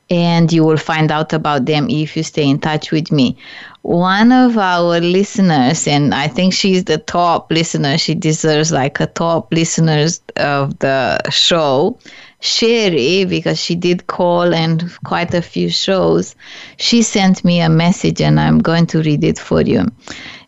[0.08, 3.36] And you will find out about them if you stay in touch with me.
[3.82, 9.06] One of our listeners, and I think she's the top listener, she deserves like a
[9.06, 11.98] top listeners of the show.
[12.40, 16.34] Sherry, because she did call and quite a few shows,
[16.76, 19.86] she sent me a message and I'm going to read it for you.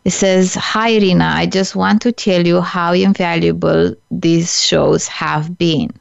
[0.03, 5.57] It says, Hi, Irina, I just want to tell you how invaluable these shows have
[5.57, 5.91] been.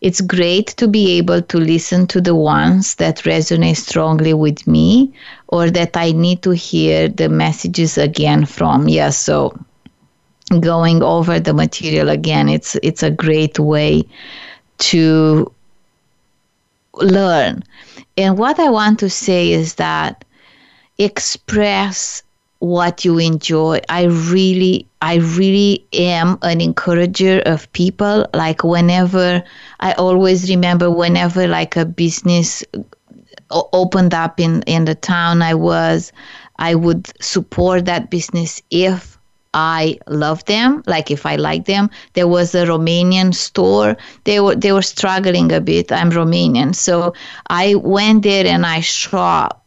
[0.00, 5.12] It's great to be able to listen to the ones that resonate strongly with me
[5.48, 8.88] or that I need to hear the messages again from.
[8.88, 9.58] Yeah, so
[10.60, 14.04] going over the material again, it's it's a great way
[14.78, 15.52] to
[16.94, 17.62] learn.
[18.16, 20.24] And what I want to say is that
[20.98, 22.22] express
[22.60, 23.80] what you enjoy.
[23.88, 28.26] I really, I really am an encourager of people.
[28.32, 29.42] Like whenever,
[29.80, 32.62] I always remember whenever like a business
[33.50, 36.12] opened up in in the town I was,
[36.56, 39.18] I would support that business if
[39.52, 41.90] I love them, like if I like them.
[42.12, 43.96] There was a Romanian store.
[44.24, 45.90] They were they were struggling a bit.
[45.90, 47.14] I'm Romanian, so
[47.48, 49.59] I went there and I shopped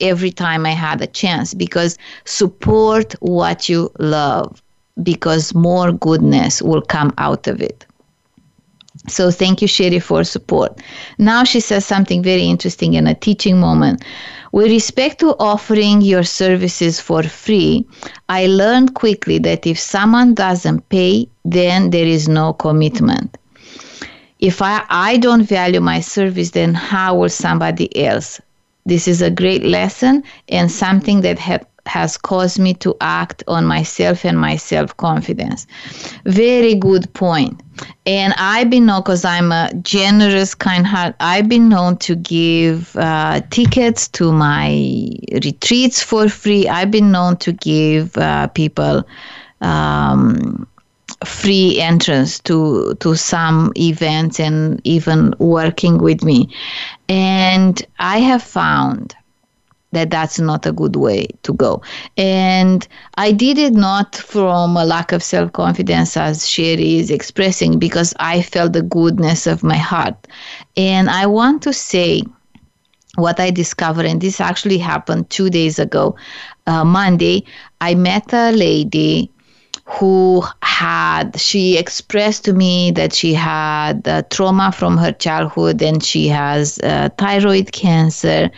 [0.00, 4.62] every time I had a chance because support what you love
[5.02, 7.86] because more goodness will come out of it.
[9.08, 10.80] So thank you, Sherry, for support.
[11.18, 14.02] Now she says something very interesting in a teaching moment.
[14.52, 17.86] With respect to offering your services for free,
[18.28, 23.36] I learned quickly that if someone doesn't pay, then there is no commitment.
[24.38, 28.40] If I, I don't value my service, then how will somebody else?
[28.86, 33.66] This is a great lesson and something that had has caused me to act on
[33.66, 35.66] myself and my self confidence.
[36.24, 37.60] Very good point.
[38.06, 42.96] And I've been known, because I'm a generous, kind heart, I've been known to give
[42.96, 46.68] uh, tickets to my retreats for free.
[46.68, 49.04] I've been known to give uh, people.
[49.60, 50.66] Um,
[51.24, 56.50] free entrance to to some events and even working with me
[57.08, 59.14] and i have found
[59.94, 61.82] that that's not a good way to go.
[62.16, 67.78] And I did it not from a lack of self confidence, as Sherry is expressing,
[67.78, 70.26] because I felt the goodness of my heart.
[70.76, 72.22] And I want to say,
[73.16, 76.16] what I discovered, and this actually happened two days ago,
[76.66, 77.44] uh, Monday,
[77.80, 79.30] I met a lady
[79.86, 86.02] who had she expressed to me that she had uh, trauma from her childhood and
[86.02, 88.50] she has uh, thyroid cancer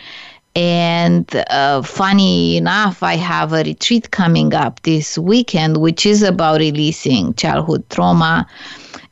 [0.57, 6.61] and uh, funny enough, I have a retreat coming up this weekend, which is about
[6.61, 8.47] releasing childhood trauma.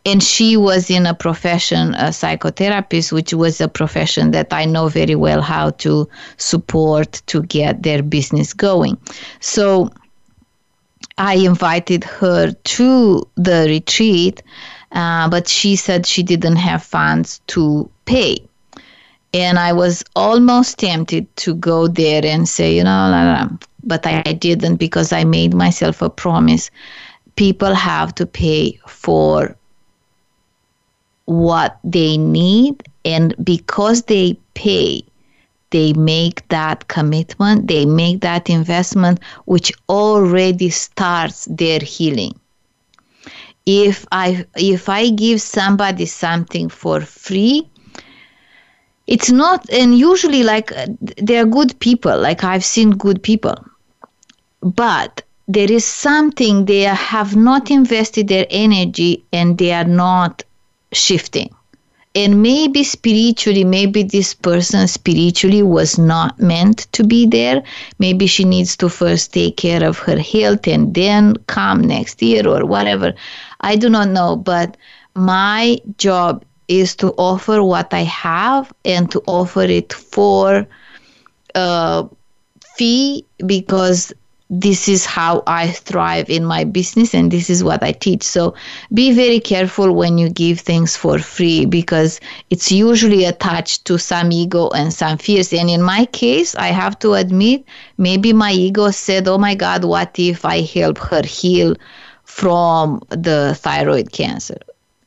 [0.08, 4.88] And she was in a profession, a psychotherapist, which was a profession that I know
[4.88, 8.98] very well how to support to get their business going.
[9.40, 9.92] So
[11.18, 14.44] I invited her to the retreat,
[14.92, 18.38] uh, but she said she didn't have funds to pay.
[19.34, 23.50] And I was almost tempted to go there and say, you know,
[23.84, 26.72] but I didn't because I made myself a promise.
[27.36, 29.56] People have to pay for
[31.26, 35.04] what they need, and because they pay,
[35.76, 42.34] they make that commitment, they make that investment, which already starts their healing.
[43.66, 47.68] If I if I give somebody something for free,
[49.06, 50.88] it's not and usually like uh,
[51.28, 53.58] they're good people like i've seen good people
[54.62, 60.44] but there is something they have not invested their energy and they are not
[60.92, 61.50] shifting
[62.16, 67.62] and maybe spiritually maybe this person spiritually was not meant to be there.
[68.00, 72.48] Maybe she needs to first take care of her health and then come next year
[72.48, 73.14] or whatever.
[73.62, 74.78] I do not know but
[75.14, 80.66] my job is to offer what I have and to offer it for
[81.54, 82.08] a
[82.76, 84.14] fee because
[84.62, 88.24] this is how I thrive in my business and this is what I teach.
[88.24, 88.56] So
[88.94, 94.32] be very careful when you give things for free because it's usually attached to some
[94.32, 95.52] ego and some fears.
[95.52, 97.66] And in my case, I have to admit,
[97.98, 101.76] maybe my ego said, Oh my God, what if I help her heal
[102.24, 104.58] from the thyroid cancer?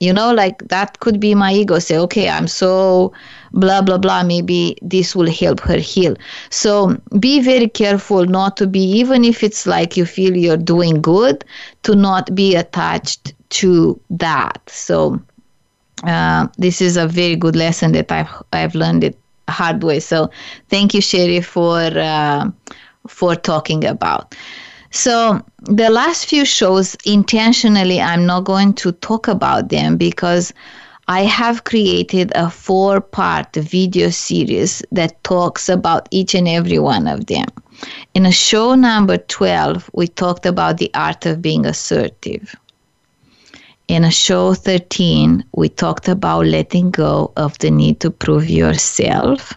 [0.00, 3.12] you know like that could be my ego say okay i'm so
[3.52, 6.16] blah blah blah maybe this will help her heal.
[6.50, 11.00] So be very careful not to be even if it's like you feel you're doing
[11.00, 11.44] good
[11.82, 14.60] to not be attached to that.
[14.68, 15.20] So
[16.04, 19.18] uh, this is a very good lesson that i've i've learned it
[19.48, 20.00] hard way.
[20.00, 20.30] So
[20.68, 22.50] thank you sherry for uh,
[23.08, 24.34] for talking about.
[24.90, 30.52] So, the last few shows, intentionally, I'm not going to talk about them because
[31.10, 37.08] I have created a four part video series that talks about each and every one
[37.08, 37.46] of them.
[38.12, 42.54] In a show number 12, we talked about the art of being assertive.
[43.88, 49.54] In a show 13, we talked about letting go of the need to prove yourself.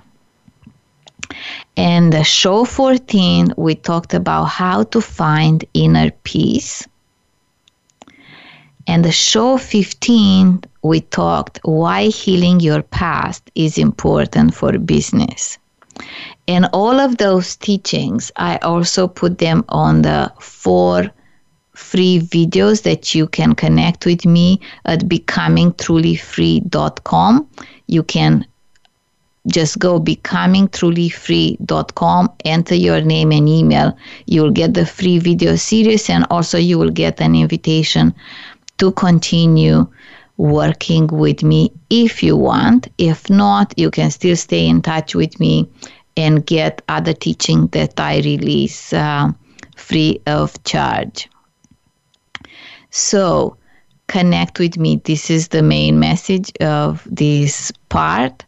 [1.75, 6.87] And the show 14, we talked about how to find inner peace.
[8.87, 15.57] And the show 15, we talked why healing your past is important for business.
[16.47, 21.09] And all of those teachings, I also put them on the four
[21.73, 27.47] free videos that you can connect with me at becomingtrulyfree.com.
[27.87, 28.45] You can
[29.47, 36.27] just go becomingtrulyfree.com enter your name and email you'll get the free video series and
[36.29, 38.13] also you will get an invitation
[38.81, 39.87] to continue
[40.37, 42.87] working with me if you want.
[42.97, 45.69] If not you can still stay in touch with me
[46.17, 49.31] and get other teaching that i release uh,
[49.75, 51.29] free of charge.
[52.89, 53.55] So
[54.07, 54.99] connect with me.
[55.05, 58.43] This is the main message of this part.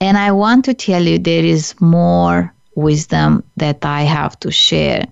[0.00, 5.06] And I want to tell you there is more wisdom that I have to share.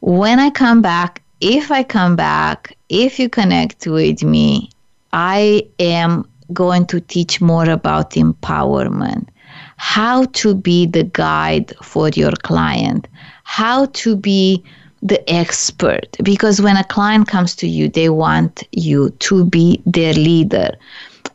[0.00, 4.70] When I come back, if I come back, if you connect with me,
[5.12, 9.28] I am going to teach more about empowerment,
[9.76, 13.08] how to be the guide for your client,
[13.44, 14.62] how to be
[15.02, 16.16] the expert.
[16.22, 20.70] Because when a client comes to you, they want you to be their leader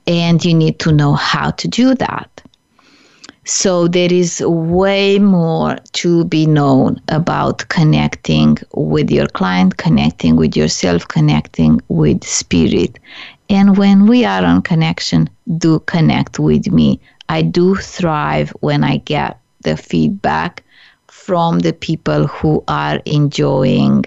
[0.08, 2.29] and you need to know how to do that.
[3.50, 10.56] So there is way more to be known about connecting with your client, connecting with
[10.56, 13.00] yourself, connecting with spirit.
[13.50, 17.00] And when we are on connection, do connect with me.
[17.30, 20.64] I do thrive when I get the feedback
[21.08, 24.06] from the people who are enjoying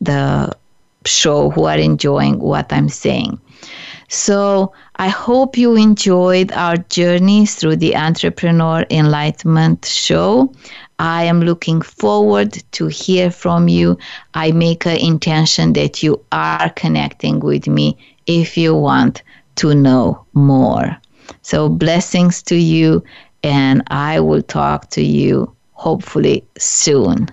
[0.00, 0.56] the
[1.04, 3.40] show, who are enjoying what I'm saying.
[4.08, 10.52] So I hope you enjoyed our journey through the Entrepreneur Enlightenment Show.
[10.98, 13.98] I am looking forward to hear from you.
[14.34, 19.22] I make an intention that you are connecting with me if you want
[19.56, 20.96] to know more.
[21.42, 23.02] So blessings to you
[23.42, 27.28] and I will talk to you hopefully soon.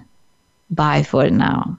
[0.69, 1.77] Bye for now.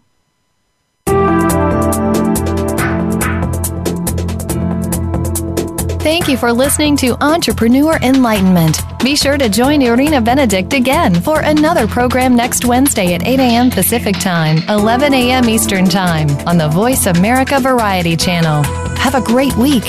[6.04, 8.82] Thank you for listening to Entrepreneur Enlightenment.
[9.02, 13.70] Be sure to join Irina Benedict again for another program next Wednesday at 8 a.m.
[13.70, 15.48] Pacific Time, 11 a.m.
[15.48, 18.64] Eastern Time on the Voice America Variety Channel.
[18.98, 19.84] Have a great week.